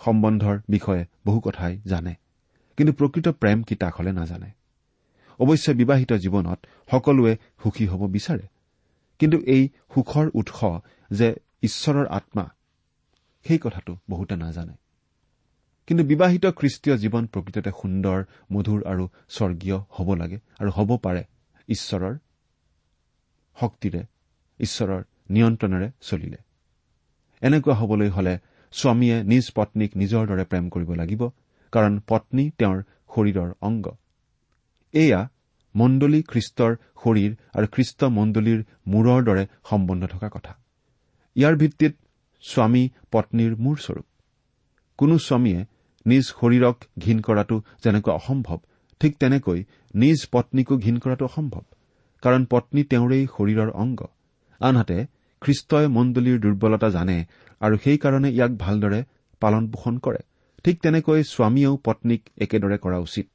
সম্বন্ধৰ 0.00 0.60
বিষয়ে 0.68 1.04
বহু 1.26 1.40
কথাই 1.40 1.80
জানে। 1.86 2.14
কিন্তু 2.76 2.92
প্ৰকৃত 2.92 3.28
প্ৰেম 3.28 3.62
কি 3.62 3.74
তাক 3.74 3.94
হলে 3.94 4.12
নাজানে। 4.12 4.50
অৱশ্যে 5.40 5.74
বিবাহিত 5.74 6.12
জীৱনত 6.12 6.58
সকলোৱে 6.90 7.36
সুখী 7.62 7.86
হ'ব 7.86 8.02
বিচাৰে। 8.06 8.46
কিন্তু 9.18 9.38
এই 9.46 9.68
সুখৰ 9.94 10.26
উৎস 10.34 10.60
যে 11.10 11.28
ঈশ্বৰৰ 11.62 12.06
আত্মা 12.06 12.44
সেই 13.46 13.58
কথাটো 13.58 13.96
বহুতে 14.10 14.36
নাজানে। 14.36 14.74
কিন্তু 15.88 16.02
বিবাহিত 16.04 16.44
খ্ৰীষ্টীয় 16.58 16.96
জীৱন 17.02 17.24
প্ৰকৃততে 17.32 17.70
সুন্দৰ 17.80 18.18
মধুৰ 18.54 18.80
আৰু 18.92 19.04
স্বৰ্গীয় 19.36 19.78
হ'ব 19.96 20.08
লাগে 20.20 20.38
আৰু 20.60 20.70
হ'ব 20.76 20.90
পাৰে 21.04 21.22
ঈশ্বৰৰ 21.68 22.14
শক্তিৰে 23.56 24.02
ঈশ্বৰৰ 24.60 25.02
নিয়ন্ত্ৰণেৰে 25.30 25.88
চলিলে। 26.00 26.38
এনেকুৱা 27.42 27.74
হবলৈ 27.80 28.08
হলে 28.08 28.34
স্বামীয়ে 28.72 29.16
নিজ 29.24 29.44
পত্নীক 29.56 29.90
নিজৰ 29.96 30.22
দৰে 30.30 30.44
প্ৰেম 30.50 30.64
কৰিব 30.74 30.90
লাগিব 31.00 31.22
কাৰণ 31.72 31.94
পত্নী 32.10 32.44
তেওঁৰ 32.58 32.78
শৰীৰৰ 33.14 33.50
অংগ। 33.60 33.86
এয়া 34.94 35.20
মণ্ডলী 35.74 36.20
খ্ৰীষ্টৰ 36.22 36.72
শৰীৰ 37.02 37.32
আৰু 37.56 37.66
খ্ৰীষ্ট 37.74 38.00
মণ্ডলীৰ 38.18 38.60
মূৰৰ 38.92 39.20
দৰে 39.28 39.44
সম্বন্ধ 39.70 40.02
থকা 40.12 40.28
কথা। 40.28 40.52
ইয়াৰ 41.36 41.54
ভিত্তিত 41.56 41.94
স্বামী 42.44 42.84
পত্নীৰ 43.12 43.52
মূৰস্বৰূপ 43.64 44.06
কোনো 44.98 45.14
স্বামীয়ে 45.18 45.60
নিজ 46.10 46.24
শৰীৰক 46.30 46.76
ঘীন 47.04 47.18
কৰাটো 47.26 47.56
যেনেকৈ 47.84 48.12
অসম্ভৱ 48.12 48.58
ঠিক 49.00 49.12
তেনেকৈ 49.20 49.58
নিজ 49.94 50.18
পত্নীকো 50.32 50.74
ঘীন 50.84 50.96
কৰাটো 51.02 51.24
অসম্ভৱ 51.30 51.64
কাৰণ 52.22 52.42
পত্নী 52.52 52.82
তেওঁৰেই 52.90 53.24
শৰীৰৰ 53.34 53.70
অংগ। 53.82 54.00
আনহাতে 54.60 54.98
খ্ৰীষ্টই 55.42 55.86
মণ্ডলীৰ 55.96 56.38
দুৰ্বলতা 56.44 56.88
জানে 56.96 57.16
আৰু 57.60 57.74
সেইকাৰণে 57.84 58.28
ইয়াক 58.36 58.52
ভালদৰে 58.64 59.00
পালন 59.42 59.64
পোষণ 59.72 59.94
কৰে। 59.98 60.20
ঠিক 60.64 60.76
তেনেকৈ 60.82 61.20
স্বামীয়েও 61.32 61.74
পত্নীক 61.86 62.22
একেদৰে 62.44 62.76
কৰা 62.84 62.98
উচিত। 62.98 63.26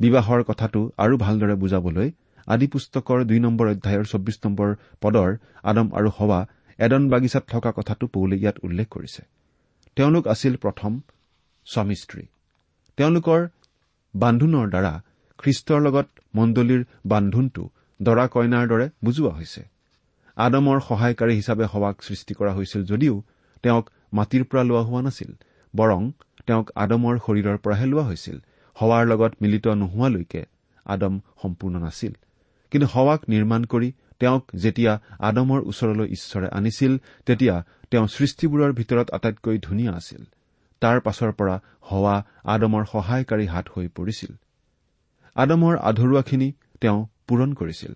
বিবাহৰ 0.00 0.40
কথাটো 0.44 0.80
আৰু 0.98 1.14
ভালদৰে 1.24 1.54
বুজাবলৈ 1.62 2.08
আদি 2.46 2.66
পুস্তকৰ 2.72 3.18
দুই 3.30 3.38
নম্বৰ 3.46 3.66
অধ্যায়ৰ 3.74 4.06
চৌব্বিছ 4.12 4.36
নম্বৰ 4.44 4.68
পদৰ 5.02 5.30
আদম 5.70 5.86
আৰু 5.98 6.08
হৱা 6.18 6.40
এডন 6.78 7.02
বাগিচাত 7.12 7.44
থকা 7.52 7.70
কথাটো 7.78 8.04
পৌলে 8.14 8.36
ইয়াত 8.36 8.56
উল্লেখ 8.66 8.86
কৰিছে। 8.94 9.22
তেওঁলোক 9.96 10.24
আছিল 10.34 10.54
প্ৰথম 10.64 10.92
স্বামী 11.72 11.94
স্ত্ৰী। 11.94 12.24
তেওঁলোকৰ 12.96 13.40
বান্ধোনৰ 14.14 14.66
দ্বাৰা 14.68 14.94
খ্ৰীষ্টৰ 15.38 15.80
লগত 15.80 16.06
মণ্ডলীৰ 16.34 16.82
বান্ধোনটো 17.06 17.62
দৰা 18.00 18.24
কইনাৰ 18.26 18.64
দৰে 18.68 18.86
বুজোৱা 19.04 19.32
হৈছে। 19.34 19.62
আদমৰ 20.36 20.78
সহায়কাৰী 20.88 21.34
হিচাপে 21.34 21.66
সবাক 21.72 21.94
সৃষ্টি 22.02 22.32
কৰা 22.34 22.52
হৈছিল 22.52 22.82
যদিও 22.84 23.14
তেওঁক 23.62 23.84
মাটিৰ 24.12 24.44
পৰা 24.44 24.62
লোৱা 24.62 24.82
হোৱা 24.82 25.02
নাছিল 25.02 25.30
বৰং 25.74 26.02
তেওঁক 26.46 26.66
আদমৰ 26.74 27.14
শৰীৰৰ 27.26 27.58
পৰাহে 27.58 27.86
লোৱা 27.86 28.04
হৈছিল। 28.04 28.36
সৱাৰ 28.76 29.04
লগত 29.06 29.32
মিলিত 29.42 29.66
নোহোৱালৈকে 29.68 30.42
আদম 30.86 31.14
সম্পূৰ্ণ 31.42 31.74
নাছিল। 31.78 32.12
কিন্তু 32.70 32.86
সৱাক 32.88 33.20
নিৰ্মাণ 33.28 33.62
কৰি 33.64 33.88
তেওঁক 34.20 34.44
যেতিয়া 34.54 34.92
আদমৰ 35.18 35.60
ওচৰলৈ 35.70 36.06
ঈশ্বৰে 36.16 36.48
আনিছিল 36.48 36.92
তেতিয়া 37.26 37.54
তেওঁ 37.90 38.06
সৃষ্টিবোৰৰ 38.06 38.72
ভিতৰত 38.72 39.06
আটাইতকৈ 39.10 39.58
ধুনীয়া 39.58 39.92
আছিল। 39.92 40.22
তাৰ 40.82 41.00
পাছৰ 41.00 41.30
পৰা 41.32 41.56
হৱা 41.90 42.16
আদমৰ 42.44 42.84
সহায়কাৰী 42.92 43.46
হাত 43.46 43.66
হৈ 43.74 43.86
পৰিছিল। 43.88 44.32
আদমৰ 45.36 45.74
আধৰুৱাখিনি 45.90 46.48
তেওঁ 46.80 47.00
পূৰণ 47.26 47.50
কৰিছিল। 47.54 47.92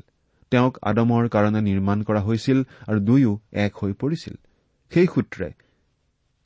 তেওঁক 0.53 0.75
আদমৰ 0.83 1.29
কাৰণে 1.29 1.61
নিৰ্মাণ 1.61 1.99
কৰা 2.03 2.21
হৈছিল 2.21 2.59
আৰু 2.89 2.99
দুয়ো 3.01 3.33
এক 3.65 3.73
হৈ 3.77 3.93
পৰিছিল। 3.93 4.35
সেই 4.93 5.07
সূত্ৰে 5.07 5.49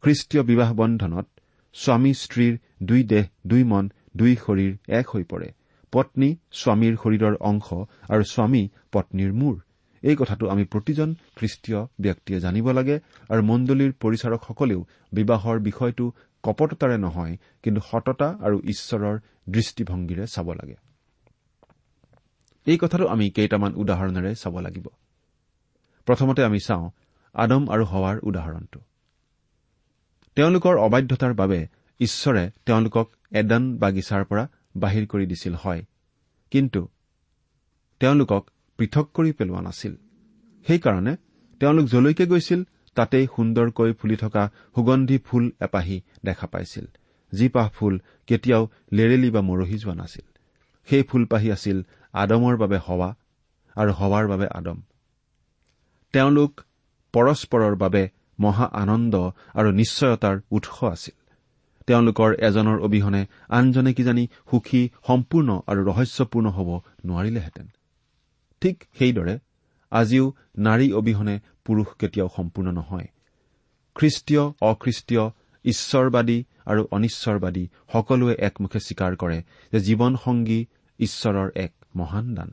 খ্ৰীষ্টীয় 0.02 0.42
বিবাহ 0.42 0.70
বন্ধনত 0.74 1.26
স্বামী 1.74 2.12
স্ত্ৰীৰ 2.14 2.54
দুই 2.82 3.02
দেহ 3.02 3.24
দুই 3.46 3.62
মন 3.64 3.84
দুই 4.16 4.32
শৰীৰ 4.36 4.72
এক 4.88 5.06
হৈ 5.08 5.24
পৰে। 5.24 5.48
পত্নী 5.92 6.30
স্বামীৰ 6.52 6.94
শৰীৰৰ 7.02 7.34
অংশ 7.40 7.68
আৰু 8.08 8.22
স্বামী 8.24 8.62
পত্নীৰ 8.92 9.32
মূৰ। 9.32 9.56
এই 10.02 10.16
কথাটো 10.16 10.44
আমি 10.48 10.64
প্ৰতিজন 10.64 11.14
খ্ৰীষ্টীয় 11.36 11.80
ব্যক্তিয়ে 12.00 12.40
জানিব 12.40 12.66
লাগে 12.70 12.96
আৰু 13.28 13.42
মণ্ডলীৰ 13.42 13.92
পৰিচাৰকসকলেও 14.00 14.80
বিবাহৰ 15.12 15.56
বিষয়টো 15.60 16.04
কপটতাৰে 16.46 16.96
নহয় 16.98 17.34
কিন্তু 17.62 17.80
সততা 17.90 18.28
আৰু 18.40 18.56
ঈশ্বৰৰ 18.64 19.16
দৃষ্টিভংগীৰে 19.48 20.24
চাব 20.26 20.48
লাগে। 20.52 20.76
এই 22.66 22.78
কথাটো 22.80 23.04
আমি 23.06 23.26
কেইটামান 23.30 23.72
উদাহৰণেৰে 23.74 24.30
চাব 24.34 24.54
লাগিব। 24.60 24.86
প্ৰথমতে 26.08 26.40
আমি 26.44 26.60
চাওঁ 26.66 26.86
আদম 27.34 27.62
আৰু 27.68 27.84
হৱাৰ 27.84 28.16
উদাহৰণটো। 28.22 28.80
তেওঁলোকৰ 30.36 30.74
অবাধ্যতাৰ 30.76 31.32
বাবে 31.34 31.60
ঈশ্বৰে 32.00 32.44
তেওঁলোকক 32.66 33.06
এডান 33.32 33.64
বাগিচাৰ 33.78 34.22
পৰা 34.24 34.44
বাহিৰ 34.76 35.04
কৰি 35.06 35.26
দিছিল 35.26 35.54
হয়। 35.54 35.82
কিন্তু 36.50 36.80
তেওঁলোকক 38.00 38.42
পৃথক 38.78 39.06
কৰি 39.14 39.30
পেলোৱা 39.32 39.60
নাছিল। 39.60 39.94
সেইকাৰণে 40.66 41.12
তেওঁলোক 41.60 41.86
যলৈকে 41.86 42.24
গৈছিল 42.26 42.60
তাতেই 42.96 43.26
সুন্দৰকৈ 43.36 43.90
ফুলি 43.92 44.16
থকা 44.16 44.42
সুগন্ধি 44.74 45.16
ফুল 45.18 45.44
এপাহি 45.60 45.96
দেখা 46.24 46.46
পাইছিল। 46.46 46.86
যি 47.32 47.46
পাহ 47.48 47.66
ফুল 47.76 47.94
কেতিয়াও 48.28 48.62
লেৰেলি 48.92 49.30
বা 49.30 49.40
মৰহি 49.40 49.76
যোৱা 49.78 49.94
নাছিল। 49.94 50.26
সেই 50.88 51.02
ফুলপাহি 51.02 51.48
আছিল 51.56 51.78
আদমৰ 52.14 52.54
বাবে 52.56 52.78
হৱা 52.86 53.10
আৰু 53.76 53.90
হৱাৰ 53.92 54.24
বাবে 54.28 54.46
আদম। 54.58 54.78
তেওঁলোক 56.14 56.52
পৰস্পৰৰ 57.14 57.74
বাবে 57.76 58.02
মহা 58.38 58.66
আনন্দ 58.82 59.14
আৰু 59.54 59.68
নিশ্চয়তাৰ 59.70 60.36
উৎস 60.50 60.78
আছিল। 60.94 61.16
তেওঁলোকৰ 61.86 62.30
এজনৰ 62.38 62.78
অবিহনে 62.80 63.22
আনজনে 63.48 63.92
কিজানি 63.94 64.24
সুখী 64.50 64.82
সম্পূৰ্ণ 65.06 65.48
আৰু 65.66 65.80
ৰহস্যপূৰ্ণ 65.88 66.46
হ'ব 66.56 66.68
নোৱাৰিলেহেঁতেন। 67.06 67.66
ঠিক 68.62 68.76
সেইদৰে 68.98 69.34
আজিও 70.00 70.24
নাৰী 70.66 70.86
অবিহনে 70.98 71.36
পুৰুষ 71.64 71.88
কেতিয়াও 72.00 72.28
সম্পূৰ্ণ 72.36 72.68
নহয়। 72.78 73.08
খ্ৰীষ্টীয় 73.96 74.44
অখ্ৰীষ্টীয় 74.70 75.24
ঈশ্বৰবাদী 75.64 76.38
আৰু 76.70 76.82
অনিশ্বৰবাদী 76.96 77.64
সকলোৱে 77.92 78.34
একমুখে 78.48 78.80
স্বীকাৰ 78.86 79.12
কৰে 79.22 79.38
যে 79.72 79.78
জীৱন 79.86 80.12
সংগী 80.24 80.60
ঈশ্বৰৰ 80.98 81.48
এক 81.64 81.72
মহান 81.98 82.26
দান। 82.34 82.50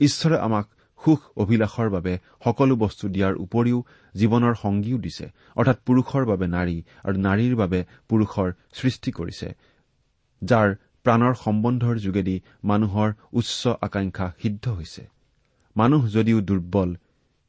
ঈশ্বৰে 0.00 0.36
আমাক 0.46 0.66
সুখ 1.00 1.20
অভিলাষৰ 1.42 1.88
বাবে 1.90 2.12
সকলো 2.44 2.74
বস্তু 2.76 3.04
দিয়াৰ 3.14 3.34
উপৰিও 3.44 3.78
জীৱনৰ 4.14 4.54
সংগীও 4.54 4.98
দিছে 4.98 5.26
অৰ্থাৎ 5.56 5.78
পুৰুষৰ 5.86 6.22
বাবে 6.30 6.46
নাৰী 6.56 6.76
আৰু 7.06 7.16
নাৰীৰ 7.26 7.54
বাবে 7.62 7.80
পুৰুষৰ 8.08 8.48
সৃষ্টি 8.78 9.10
কৰিছে 9.18 9.48
যাৰ 10.42 10.68
প্ৰাণৰ 11.04 11.34
সম্বন্ধৰ 11.44 11.94
যোগেদি 11.98 12.36
মানুহৰ 12.64 13.08
উচ্চ 13.32 13.60
আকাংক্ষা 13.86 14.26
সিদ্ধ 14.42 14.64
হৈছে। 14.68 15.02
মানুহ 15.76 16.08
যদিও 16.08 16.40
দুৰ্বল 16.40 16.96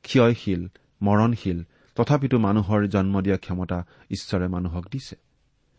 ক্ষয়শীল 0.01 0.67
মৰণশীল 1.01 1.63
তথাপিতো 1.95 2.37
মানুহৰ 2.37 2.87
জন্ম 2.87 3.21
দিয়া 3.21 3.37
ক্ষমতা 3.37 3.85
ঈশ্বৰে 4.11 4.47
মানুহক 4.47 4.85
দিছে। 4.91 5.15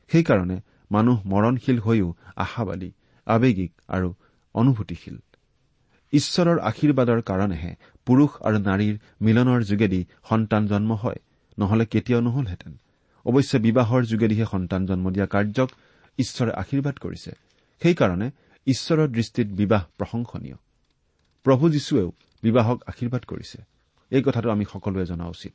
সেইকাৰণে 0.08 0.60
মানুহ 0.90 1.26
মৰণশীল 1.26 1.78
হৈও 1.78 2.14
আশাবাদী 2.36 2.92
আৱেগিক 3.26 3.72
আৰু 3.88 4.14
অনুভূতিশীল। 4.54 5.18
ঈশ্বৰৰ 6.12 6.58
আশীৰ্বাদৰ 6.58 7.20
কাৰণেহে 7.20 7.74
পুৰুষ 8.06 8.30
আৰু 8.42 8.58
নাৰীৰ 8.58 8.98
মিলনৰ 9.20 9.62
যোগেদি 9.62 10.04
সন্তান 10.28 10.66
জন্ম 10.66 10.92
হয় 10.92 11.16
নহলে 11.58 11.86
কেতিয়াও 11.86 12.20
নহলহেঁতেন। 12.20 12.76
অৱশ্যে 13.24 13.58
বিবাহৰ 13.58 14.02
যোগেদিহে 14.02 14.44
সন্তান 14.50 14.86
জন্ম 14.86 15.10
দিয়া 15.10 15.26
কাৰ্যক 15.26 15.70
ঈশ্বৰে 16.18 16.52
আশীৰ্বাদ 16.52 16.98
কৰিছে। 16.98 17.32
সেইকাৰণে 17.82 18.30
ঈশ্বৰৰ 18.66 19.08
দৃষ্টিত 19.08 19.46
বিবাহ 19.46 19.84
প্ৰশংসনীয়। 19.98 20.54
প্ৰভু 21.44 21.70
যীশুৱেও 21.70 22.12
বিবাহক 22.44 22.78
আশীৰ্বাদ 22.86 23.22
কৰিছে। 23.24 23.58
এই 24.12 24.22
কথাটো 24.26 24.48
আমি 24.50 24.64
সকলোৱে 24.72 25.04
জনা 25.10 25.26
উচিত। 25.26 25.54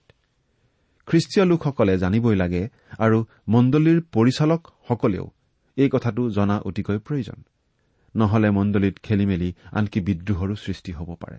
খ্ৰীষ্টীয় 1.07 1.45
লোকসকলে 1.45 1.93
জানিবই 1.97 2.35
লাগে 2.35 2.63
আৰু 2.97 3.17
মণ্ডলীৰ 3.47 3.99
পৰিচালকসকলেও 4.15 5.25
এই 5.77 5.89
কথাটো 5.93 6.21
জনা 6.29 6.55
অতিকৈ 6.59 6.97
প্ৰয়োজন। 6.97 7.39
নহলে 8.15 8.49
মণ্ডলীত 8.51 8.95
খেলি 9.05 9.25
মেলি 9.25 9.49
আনকি 9.71 9.99
বিদ্ৰোহৰো 10.01 10.55
সৃষ্টি 10.55 10.91
হ'ব 10.91 11.09
পাৰে। 11.15 11.37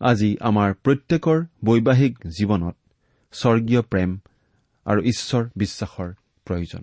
আজি 0.00 0.30
আমাৰ 0.40 0.68
প্ৰত্যেকৰ 0.84 1.38
বৈবাহিক 1.64 2.14
জীৱনত 2.36 2.76
স্বৰ্গীয় 3.32 3.82
প্ৰেম 3.82 4.10
আৰু 4.86 5.00
ঈশ্বৰ 5.02 5.42
বিশ্বাসৰ 5.56 6.08
প্ৰয়োজন। 6.46 6.82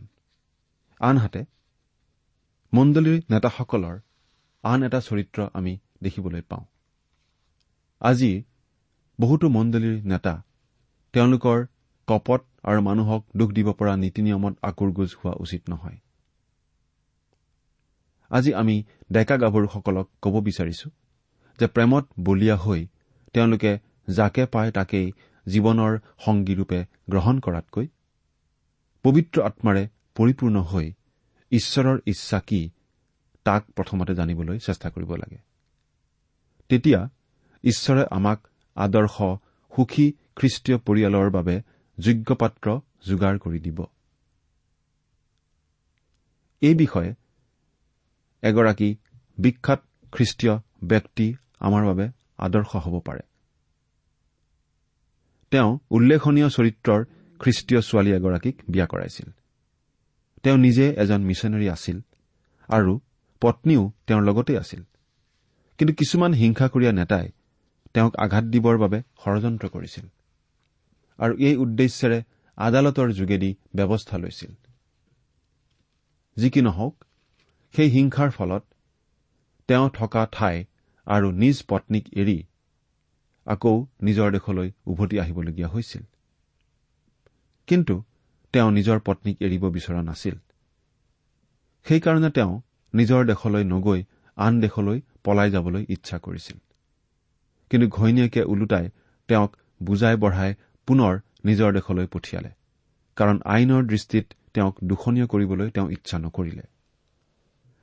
আনহাতে 1.00 1.42
মণ্ডলীৰ 2.74 3.20
নেতাসকলৰ 3.32 3.96
আন 4.64 4.80
এটা 4.84 5.00
চৰিত্ৰ 5.00 5.40
আমি 5.54 5.74
দেখিবলৈ 6.04 6.42
পাওঁ। 6.42 6.66
আজি 8.02 8.32
বহুতো 9.20 9.48
মণ্ডলীৰ 9.50 9.96
নেতা 10.06 10.34
তেওঁলোকৰ 11.14 11.58
কপট 12.08 12.42
আৰু 12.64 12.80
মানুহক 12.82 13.22
দুখ 13.38 13.50
দিব 13.52 13.68
পৰা 13.74 13.94
নীতি 13.96 14.22
নিয়মত 14.22 14.54
আকুৰগোজ 14.62 15.10
হোৱা 15.20 15.34
উচিত 15.40 15.62
নহয়। 15.70 15.98
আজি 18.32 18.52
আমি 18.54 18.76
ডেকা 19.12 19.36
গাভৰুসকলক 19.38 20.08
ক'ব 20.22 20.36
বিচাৰিছো 20.42 20.88
যে 21.60 21.68
প্ৰেমত 21.68 22.06
বলিয়া 22.20 22.56
হৈ 22.56 22.82
তেওঁলোকে 23.34 23.72
যাকে 24.08 24.44
পায় 24.46 24.72
তাকেই 24.72 25.08
জীৱনৰ 25.48 25.94
সংগীৰূপে 26.26 26.80
গ্ৰহণ 27.10 27.36
কৰাতকৈ 27.40 27.86
পবিত্ৰ 29.06 29.38
আত্মাৰে 29.42 29.84
পৰিপূৰ্ণ 30.16 30.58
হৈ 30.62 30.88
ঈশ্বৰৰ 31.52 31.98
ইচ্ছা 32.06 32.40
কি 32.40 32.62
তাক 33.46 33.62
প্ৰথমতে 33.76 34.14
জানিবলৈ 34.16 34.58
চেষ্টা 34.60 34.88
কৰিব 34.90 35.12
লাগে। 35.16 35.40
তেতিয়া 36.70 37.00
ঈশ্বৰে 37.68 38.04
আমাক 38.12 38.40
আদৰ্শ 38.76 39.16
সুখী 39.72 40.08
খ্ৰীষ্টীয় 40.36 40.78
পৰিয়ালৰ 40.78 41.30
বাবে 41.30 41.56
যোগ্য 41.98 42.36
পাত্ৰ 42.36 42.68
যোগাৰ 43.08 43.40
কৰি 43.40 43.60
দিব। 43.60 43.80
এই 46.62 46.76
বিষয়ে 46.76 47.12
এগৰাকী 48.42 48.90
বিখ্যাত 49.38 49.82
খ্ৰীষ্টীয় 50.12 50.56
ব্যক্তি 50.84 51.28
আমাৰ 51.60 51.84
বাবে 51.86 52.06
আদৰ্শ 52.38 52.72
হ'ব 52.76 52.96
পাৰে। 53.00 53.24
তেওঁ 55.52 55.80
উল্লেখনীয় 55.90 56.50
চৰিত্ৰৰ 56.50 57.02
খ্ৰীষ্টীয় 57.40 57.82
ছোৱালী 57.82 58.12
এগৰাকীক 58.14 58.56
বিয়া 58.70 58.88
কৰাইছিল। 58.88 59.28
তেওঁ 60.44 60.58
নিজে 60.58 60.86
এজন 60.98 61.22
মিছনেৰী 61.22 61.68
আছিল 61.70 61.98
আৰু 62.70 63.00
পত্নীও 63.42 63.84
তেওঁৰ 64.08 64.24
লগতে 64.24 64.54
আছিল। 64.58 64.82
কিন্তু 65.78 65.94
কিছুমান 65.94 66.32
হিংসাকুৰীয়া 66.34 66.92
নেতাই 66.92 67.28
তেওঁক 67.98 68.16
আঘাত 68.16 68.44
দিবৰ 68.44 68.78
বাবে 68.78 69.02
ষড়যন্ত্ৰ 69.24 69.70
কৰিছিল। 69.70 70.06
আৰু 71.20 71.34
এই 71.38 71.56
উদ্দেশ্যেৰে 71.56 72.24
আদালতৰ 72.58 73.12
যোগেদি 73.12 73.56
ব্যৱস্থা 73.76 74.18
লৈছিল। 74.18 74.52
যি 76.38 76.50
কি 76.50 76.62
নহওক 76.62 77.06
সেই 77.76 77.90
হিংসাৰ 77.90 78.30
ফলত 78.30 78.64
তেওঁ 79.68 79.90
থকা 79.90 80.28
ঠাই 80.32 80.66
আৰু 81.08 81.32
নিজ 81.32 81.64
পত্নীক 81.68 82.06
এৰি 82.14 82.44
আকৌ 83.46 83.86
নিজৰ 84.04 84.32
দেশলৈ 84.32 84.72
উভতি 84.86 85.20
আহিবলগীয়া 85.20 85.68
হৈছিল। 85.68 86.04
কিন্তু 87.68 88.04
তেওঁ 88.54 88.72
নিজৰ 88.72 89.00
পত্নীক 89.00 89.38
এৰিব 89.42 89.70
বিচৰা 89.70 90.02
নাছিল। 90.02 90.36
সেইকাৰণে 91.86 92.30
তেওঁ 92.30 92.62
নিজৰ 92.94 93.26
দেশলৈ 93.26 93.64
নগৈ 93.64 94.04
আন 94.36 94.62
দেশলৈ 94.62 95.02
পলাই 95.24 95.52
যাবলৈ 95.52 95.86
ইচ্ছা 95.90 96.18
কৰিছিল। 96.20 96.67
কিন্তু 97.70 97.88
ঘৈণীয়েকে 97.88 98.42
ওলোটাই 98.44 98.90
তেওঁক 99.28 99.56
বুজাই 99.84 100.16
বঢ়াই 100.16 100.56
পুনৰ 100.88 101.20
নিজৰ 101.46 101.74
দেশলৈ 101.74 102.08
পঠিয়ালে। 102.08 102.52
কাৰণ 103.16 103.42
আইনৰ 103.46 103.84
দৃষ্টিত 103.86 104.26
তেওঁক 104.54 104.76
দূষণীয় 104.84 105.28
কৰিবলৈ 105.28 105.70
তেওঁ 105.70 105.90
ইচ্ছা 105.92 106.18
নকৰিলে। 106.20 106.66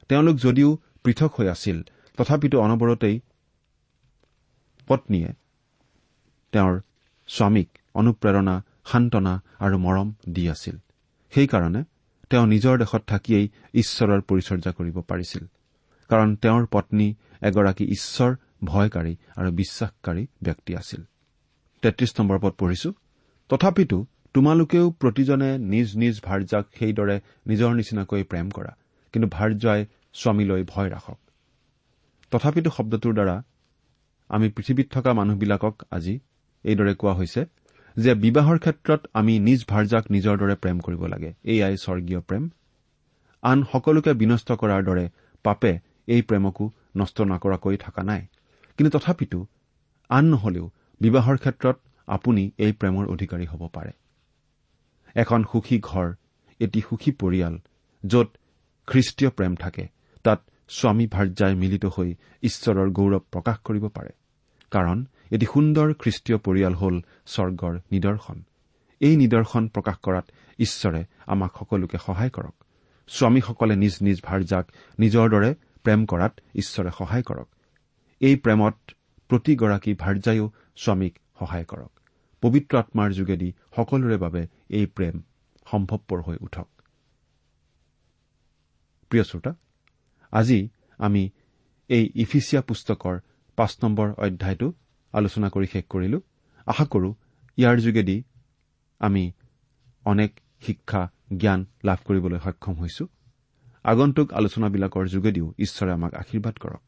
তেওঁলোক 0.08 0.36
যদিও 0.36 0.78
পৃথক 1.04 1.30
হৈ 1.40 1.48
আছিল 1.48 1.82
তথাপিতো 2.16 2.60
অনবৰতেই 2.60 3.20
পত্নীয়ে 4.88 5.28
তেওঁৰ 6.52 6.80
স্বামীক 7.28 7.68
অনুপ্ৰেৰণা 7.94 8.62
সান্তনা 8.84 9.42
আৰু 9.58 9.78
মৰম 9.78 10.08
দি 10.28 10.48
আছিল। 10.48 10.76
সেইকাৰণে 11.32 11.84
তেওঁ 12.30 12.46
নিজৰ 12.46 12.78
দেশত 12.78 13.02
থাকিয়েই 13.06 13.48
ঈশ্বৰৰ 13.74 14.20
পৰিচৰ্যা 14.20 14.72
কৰিব 14.72 15.00
পাৰিছিল। 15.00 15.44
কাৰণ 16.08 16.36
তেওঁৰ 16.36 16.66
পত্নী 16.66 17.08
এগৰাকী 17.42 17.84
ঈশ্বৰ 17.84 18.36
ভয়কাৰী 18.64 19.14
আৰু 19.36 19.50
বিশ্বাসকাৰী 19.50 20.22
ব্যক্তি 20.42 20.72
আছিল। 20.76 21.00
তেত্ৰিশ 21.82 22.10
নম্বৰ 22.18 22.38
পদ 22.38 22.52
পঢ়িছো। 22.60 22.90
তথাপিতো 23.50 23.98
তোমালোকেও 24.34 24.86
প্ৰতিজনে 25.00 25.50
নিজ 25.72 25.88
নিজ 25.96 26.14
ভাৰ্যাক 26.26 26.64
সেইদৰে 26.78 27.16
নিজৰ 27.46 27.70
নিচিনাকৈ 27.74 28.22
প্ৰেম 28.30 28.46
কৰা 28.50 28.72
কিন্তু 29.14 29.28
ভাৰ্যাই 29.28 29.80
স্বামীলৈ 30.14 30.62
ভয় 30.72 30.88
ৰাখক। 30.90 31.18
তথাপিতো 32.32 32.70
শব্দটোৰ 32.70 33.14
দ্বাৰা 33.14 33.36
আমি 34.30 34.46
পৃথিৱীত 34.50 34.88
থকা 34.90 35.10
মানুহবিলাকক 35.14 35.74
আজি 35.90 36.14
এইদৰে 36.64 36.94
কোৱা 36.94 37.14
হৈছে 37.14 37.42
যে 37.96 38.12
বিবাহৰ 38.14 38.58
ক্ষেত্ৰত 38.58 39.00
আমি 39.14 39.34
নিজ 39.38 39.60
ভাৰ্যাক 39.68 40.04
নিজৰ 40.10 40.34
দৰে 40.38 40.54
প্ৰেম 40.54 40.78
কৰিব 40.80 41.02
লাগে। 41.06 41.30
এয়াই 41.44 41.76
স্বৰ্গীয় 41.76 42.20
প্ৰেম। 42.20 42.44
আন 43.42 43.58
সকলোকে 43.72 44.12
বিনষ্ট 44.12 44.48
কৰাৰ 44.52 44.82
দৰে 44.84 45.04
পাপে 45.44 45.72
এই 46.08 46.22
প্ৰেমকো 46.22 46.64
নষ্ট 46.96 47.16
নকৰাকৈ 47.32 47.76
থকা 47.76 48.02
নাই। 48.02 48.22
কিন্তু 48.76 48.98
তথাপিতো 48.98 49.46
আন 50.10 50.24
নহলেও 50.24 50.66
বিবাহৰ 51.00 51.36
ক্ষেত্ৰত 51.36 51.76
আপুনি 52.06 52.50
এই 52.58 52.72
প্ৰেমৰ 52.72 53.04
অধিকাৰী 53.06 53.46
হ'ব 53.46 53.68
পাৰে। 53.68 53.92
এখন 55.16 55.44
সুখী 55.52 55.78
ঘৰ 55.82 56.14
এটি 56.60 56.80
সুখী 56.80 57.10
পৰিয়াল 57.12 57.58
য'ত 58.04 58.28
খ্ৰীষ্টীয় 58.86 59.30
প্ৰেম 59.30 59.54
থাকে 59.56 59.84
তাত 60.22 60.40
স্বামী 60.68 61.06
ভাৰ্যাই 61.06 61.54
মিলিত 61.54 61.84
হৈ 61.84 62.14
ঈশ্বৰৰ 62.42 62.90
গৌৰৱ 62.90 63.20
প্ৰকাশ 63.32 63.56
কৰিব 63.64 63.88
পাৰে। 63.88 64.12
কাৰণ 64.70 65.04
এটি 65.30 65.46
সুন্দৰ 65.46 65.94
খ্ৰীষ্টীয় 65.94 66.38
পৰিয়াল 66.38 66.74
হ'ল 66.74 66.96
স্বৰ্গৰ 67.26 67.74
নিদৰ্শন। 67.92 68.42
এই 69.00 69.16
নিদৰ্শন 69.16 69.68
প্ৰকাশ 69.68 69.96
কৰাত 70.02 70.26
ঈশ্বৰে 70.58 71.04
আমাক 71.26 71.50
সকলোকে 71.58 71.98
সহায় 71.98 72.30
কৰক। 72.30 72.56
স্বামীসকলে 73.08 73.76
নিজ 73.76 73.94
নিজ 74.00 74.18
ভাৰ্যাক 74.24 74.66
নিজৰ 74.98 75.26
দৰে 75.30 75.50
প্ৰেম 75.82 76.06
কৰাত 76.06 76.32
ঈশ্বৰে 76.54 76.90
সহায় 76.98 77.22
কৰক। 77.22 77.53
এই 78.20 78.36
প্ৰেমত 78.36 78.76
প্ৰতিগৰাকী 79.30 79.92
ভাৰ্যায়ো 79.94 80.46
স্বামীক 80.76 81.14
সহায় 81.38 81.64
কৰক। 81.64 81.92
পবিত্ৰ 82.42 82.78
আত্মাৰ 82.78 83.10
যোগেদি 83.12 83.48
সকলোৰে 83.76 84.16
বাবে 84.16 84.42
এই 84.70 84.86
প্ৰেম 84.86 85.14
সম্ভৱপৰ 85.66 86.18
হৈ 86.22 86.36
উঠক। 86.40 86.68
আজি 90.32 90.68
আমি 90.98 91.30
এই 91.88 92.04
ইফিচিয়া 92.14 92.62
পুস্তকৰ 92.62 93.18
পাঁচ 93.58 93.72
নম্বৰ 93.82 94.08
অধ্যায়টো 94.18 94.68
আলোচনা 95.12 95.48
কৰি 95.48 95.66
শেষ 95.66 95.84
কৰিলো। 95.90 96.18
আশা 96.66 96.84
কৰো 96.84 97.10
ইয়াৰ 97.58 97.76
যোগেদি 97.80 98.16
আমি 99.00 99.32
অনেক 100.04 100.40
শিক্ষা 100.62 101.02
জ্ঞান 101.36 101.66
লাভ 101.84 101.98
কৰিবলৈ 102.06 102.38
সক্ষম 102.38 102.74
হৈছো। 102.74 103.04
আগন্তুক 103.84 104.32
আলোচনাবিলাকৰ 104.32 105.04
যোগেদিও 105.06 105.54
ঈশ্বৰে 105.58 105.92
আমাক 105.92 106.14
আশীৰ্বাদ 106.14 106.54
কৰক। 106.58 106.83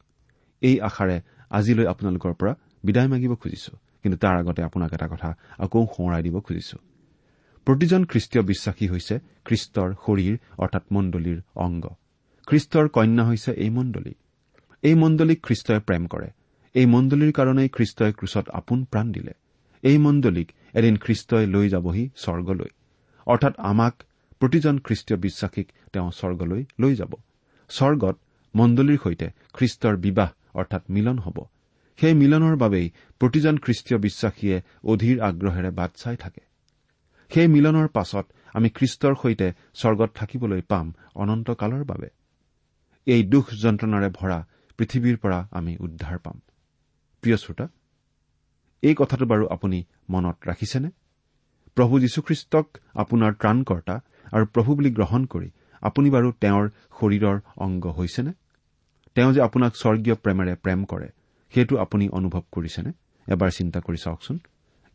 এই 0.69 0.77
আশাৰে 0.89 1.17
আজিলৈ 1.51 1.87
আপোনালোকৰ 1.93 2.33
পৰা 2.41 2.53
বিদায় 2.87 3.09
মাগিব 3.13 3.33
খুজিছো। 3.43 3.73
কিন্তু 4.03 4.17
তাৰ 4.23 4.35
আগতে 4.41 4.61
আপোনাক 4.69 4.91
এটা 4.97 5.07
কথা 5.13 5.29
আকৌ 5.65 5.81
সোঁৱৰাই 5.95 6.23
দিব 6.27 6.37
খুজিছো। 6.47 6.77
প্ৰতিজন 7.67 8.03
খ্ৰীষ্টীয় 8.11 8.43
বিশ্বাসী 8.51 8.87
হৈছে 8.93 9.15
খ্ৰীষ্টৰ 9.47 9.89
শৰীৰ 10.05 10.35
অৰ্থাৎ 10.63 10.85
মণ্ডলীৰ 10.95 11.39
অংগ। 11.65 11.85
খ্ৰীষ্টৰ 12.49 12.87
কন্যা 12.89 13.25
হৈছে 13.29 13.51
এই 13.65 13.71
মণ্ডলী। 13.71 14.15
এই 14.83 14.95
মণ্ডলীক 15.03 15.39
খ্ৰীষ্টই 15.47 15.81
প্ৰেম 15.89 16.03
কৰে। 16.13 16.29
এই 16.75 16.87
মণ্ডলীৰ 16.95 17.33
কাৰণেই 17.39 17.69
খ্ৰীষ্টই 17.69 18.13
ক্ৰুচত 18.19 18.47
আপোন 18.59 18.79
প্ৰাণ 18.85 19.07
দিলে। 19.13 19.33
এই 19.83 19.99
মণ্ডলীক 19.99 20.49
এদিন 20.75 20.95
খ্ৰীষ্টই 20.97 21.45
লৈ 21.55 21.67
যাবহি 21.69 22.05
স্বৰ্গলৈ। 22.17 22.71
অৰ্থাৎ 23.27 23.55
আমাক 23.71 23.95
প্ৰতিজন 24.41 24.77
খ্ৰীষ্টীয় 24.79 25.19
বিশ্বাসীক 25.21 25.67
তেওঁ 25.93 26.11
স্বৰ্গলৈ 26.11 26.63
লৈ 26.81 26.93
যাব। 26.95 27.13
স্বৰ্গত 27.71 28.17
মণ্ডলীৰ 28.55 28.99
সৈতে 29.05 29.27
খ্ৰীষ্টৰ 29.57 29.95
বিবাহ 29.97 30.31
অৰ্থাৎ 30.61 30.83
মিলন 30.91 31.19
হ'ব। 31.19 31.39
সেই 31.99 32.15
মিলনৰ 32.15 32.55
বাবেই 32.57 32.87
প্ৰতিজন 33.21 33.57
খ্ৰীষ্টীয় 33.59 33.99
বিশ্বাসীয়ে 34.01 34.57
অধীৰ 34.85 35.17
আগ্ৰহেৰে 35.21 35.71
বাট 35.71 35.91
চাই 35.97 36.17
থাকে। 36.17 36.43
সেই 37.31 37.49
মিলনৰ 37.49 37.89
পাছত 37.89 38.27
আমি 38.55 38.69
খ্ৰীষ্টৰ 38.71 39.15
সৈতে 39.23 39.49
স্বৰ্গত 39.75 40.11
থাকিবলৈ 40.15 40.63
পাম 40.63 40.87
অনন্তকালৰ 41.15 41.85
বাবে। 41.85 42.09
এই 43.07 43.23
দুখ 43.25 43.45
যন্ত্ৰণাৰে 43.63 44.09
ভৰা 44.19 44.39
পৃথিৱীৰ 44.79 45.17
পৰা 45.17 45.39
আমি 45.51 45.73
উদ্ধাৰ 45.81 46.19
পাম। 46.19 46.37
প্ৰিয় 47.23 47.37
শ্ৰোতা 47.37 47.67
এই 48.83 48.95
কথাটো 48.99 49.25
বাৰু 49.27 49.45
আপুনি 49.47 49.79
মনত 50.11 50.37
ৰাখিছেনে? 50.49 50.91
প্ৰভু 51.77 51.95
যীশুখ্ৰীষ্টক 52.01 52.67
আপোনাৰ 52.95 53.33
ত্ৰাণকৰ্তা 53.35 53.97
আৰু 54.33 54.45
প্ৰভু 54.47 54.71
বুলি 54.77 54.91
গ্ৰহণ 54.91 55.23
কৰি 55.25 55.49
আপুনি 55.83 56.09
বাৰু 56.11 56.29
তেওঁৰ 56.41 56.65
শৰীৰৰ 56.99 57.37
অংগ 57.57 57.85
হৈছেনে? 57.99 58.33
তেওঁ 59.17 59.31
যে 59.33 59.41
আপোনাক 59.49 59.73
স্বৰ্গীয় 59.83 60.17
প্ৰেমেৰে 60.25 60.55
প্ৰেম 60.65 60.81
কৰে 60.85 61.09
সেইটো 61.53 61.75
আপুনি 61.85 62.05
অনুভৱ 62.19 62.43
কৰিছেনে? 62.55 62.91
এবাৰ 63.27 63.51
চিন্তা 63.59 63.79
কৰি 63.87 63.99
চাওকচোন। 64.05 64.37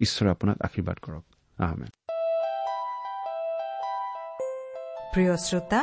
ঈশ্বৰে 0.05 0.29
আপোনাক 0.36 0.57
আশীৰ্বাদ 0.67 0.97
কৰক। 1.05 1.23
আহমেদ 1.57 1.91
প্ৰিয় 5.13 5.34
শ্ৰোতা 5.47 5.79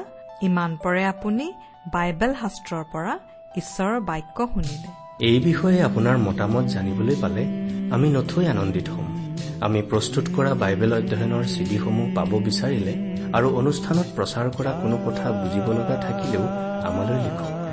ইমান 0.49 0.71
পৰে 0.85 1.03
আপুনি 1.15 1.47
বাইবেল 1.95 2.33
শাস্ত্ৰৰ 2.43 2.85
পৰা 2.93 3.15
ঈশ্বৰৰ 3.61 3.99
বাক্য 4.11 4.39
শুনিলে। 4.55 4.89
এই 5.31 5.39
বিষয়ে 5.49 5.79
আপোনাৰ 5.89 6.17
মতামত 6.27 6.65
জানিবলৈ 6.75 7.17
পালে 7.23 7.43
আমি 7.95 8.09
নথৈ 8.17 8.45
আনন্দিত 8.55 8.87
হ'ম। 8.95 9.09
আমি 9.67 9.81
প্ৰস্তুত 9.91 10.27
কৰা 10.37 10.53
বাইবেল 10.63 10.91
অধ্যয়নৰ 11.01 11.45
চিডিসমূহ 11.55 12.07
পাব 12.17 12.31
বিচাৰিলে 12.49 12.95
আৰু 13.37 13.47
অনুষ্ঠানত 13.61 14.09
প্ৰচাৰ 14.17 14.47
কৰা 14.57 14.73
কোনো 14.83 14.97
কথা 15.07 15.27
বুজিব 15.41 15.67
লগা 15.79 15.97
থাকিলেও 16.07 16.45
আমালৈ 16.89 17.19
লিখক। 17.27 17.58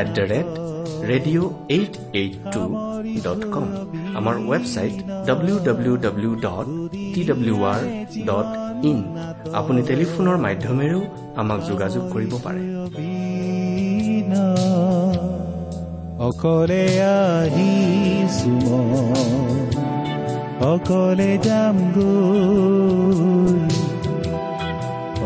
at 0.00 0.08
the 0.16 0.24
rate 0.32 0.48
radio' 1.10 1.48
eight 1.68 1.92
eight 2.20 2.34
two 2.54 2.62
dot 3.26 3.40
com 3.54 3.66
আমাৰ 4.18 4.34
website 4.50 4.94
W 5.26 5.56
W 5.66 5.94
W 6.04 6.32
dot 6.46 6.66
T 7.14 7.20
W 7.30 7.56
R 7.72 7.80
dot 8.28 8.48
in 8.90 8.98
আপুনি 9.54 9.80
টেলিফোনৰ 9.90 10.36
মাধ্যমেৰেও 10.46 11.00
আমাক 11.36 11.60
যোগাযোগ 11.70 12.02
কৰিব 12.14 12.32
পাৰে 12.44 12.62
অকলে 16.28 16.84
আহিছো 17.16 18.50
মই, 18.64 19.66
অকলে 20.72 21.30
যাম 21.46 21.76
গৈ 21.94 23.58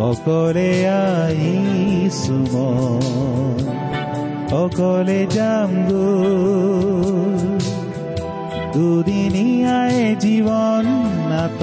অকলে 0.08 0.70
আহিছো 1.02 2.36
মই, 2.52 3.93
অকলে 4.54 5.20
যাম 5.30 5.70
গৈ 5.88 6.34
জীৱন 10.24 10.86
নাট 11.30 11.60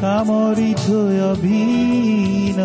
কামৰি 0.00 0.70
থৈ 0.78 1.16
অভিন 1.26 2.60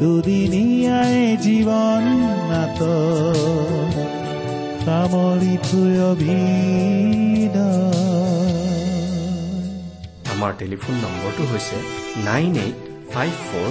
দুদিনীয়াই 0.00 1.18
জীৱন 1.44 2.04
নাট 2.50 2.80
কামৰি 4.86 5.54
থৈ 5.64 5.94
অভিন 6.04 7.54
আমাৰ 10.32 10.52
টেলিফোন 10.58 10.94
নম্বৰটো 11.04 11.42
হৈছে 11.50 11.78
nine 12.24 12.52
eight 12.56 12.78
five 13.14 13.32
four 13.46 13.70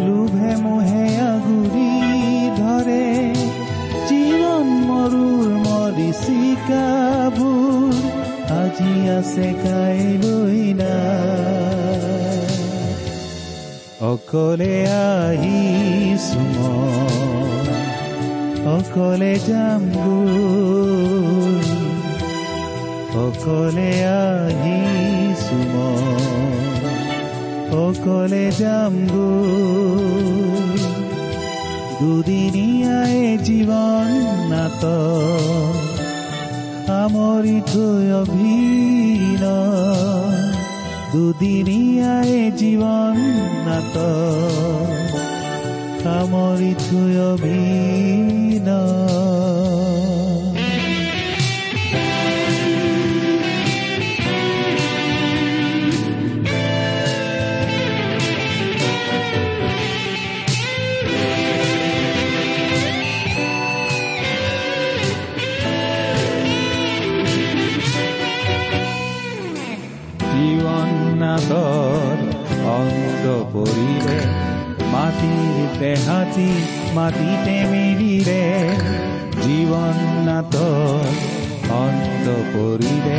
লোভে 0.00 0.56
মোহে 0.56 1.16
আগুৰি 1.16 1.90
ধৰে। 2.56 3.34
জীৱন 4.08 4.62
মৰুৰ 4.62 5.66
মৰিচিকাবোৰ 5.66 7.94
আজি 8.54 9.08
আছে 9.08 9.54
কাইলৈ 9.64 10.74
নাই। 10.74 12.54
অকলে 14.00 14.86
আহিছো 14.86 16.38
মই, 16.38 17.68
অকলে 18.66 19.38
যাম 19.46 19.90
গৈ। 19.90 21.62
অকলে 23.18 24.04
মই, 24.04 25.23
অকলে 27.82 28.46
যাম 28.58 28.94
গৈ 29.12 30.80
দুদিনীয়াই 32.00 33.18
জীৱন 33.46 34.08
নাট 34.50 34.82
সামৰি 36.86 37.58
থৈ 37.72 38.04
অভিন। 38.22 39.44
দুদিনীয়াই 41.12 42.34
জীৱন 42.58 43.16
নাট 43.66 43.96
সামৰি 46.02 46.72
থৈ 46.84 47.12
অভিন। 47.32 48.68
দেহাতি 75.80 76.50
মাটিতে 76.96 77.56
মিলিলে 77.70 78.42
জীৱন 79.38 79.96
নাটৰ 80.26 81.04
অন্ত 81.76 82.26
পৰিলে 82.52 83.18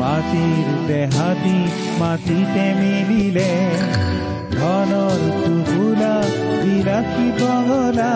মাটিৰ 0.00 0.66
দেহাতি 0.88 1.58
মাটিতে 2.00 2.64
মিলিলে 2.80 3.50
ধনৰ 4.56 5.20
টুকুলা 5.36 6.14
বিলাসী 6.62 7.28
বহলা 7.40 8.12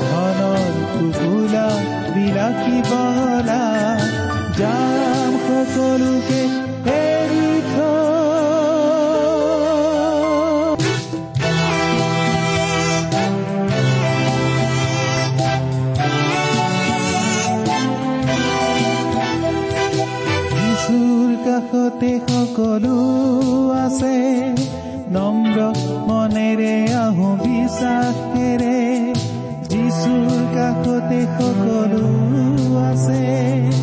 ধনৰ 0.00 0.74
টুকুলা 0.92 1.66
বিলাসী 2.14 2.78
বহলা 2.90 3.62
যাম 4.58 5.32
সকলোকে 5.46 6.63
তাতে 21.94 22.18
সকলো 22.18 22.96
আছে। 23.70 24.16
নম্ৰ 25.12 25.58
মনেৰে 26.08 26.74
আহো 26.92 27.28
বিশ্বাসেৰে। 27.36 28.78
যিচুৰ 29.70 30.40
কাষতে 30.54 31.20
সকলো 31.38 32.06
আছে। 32.90 33.73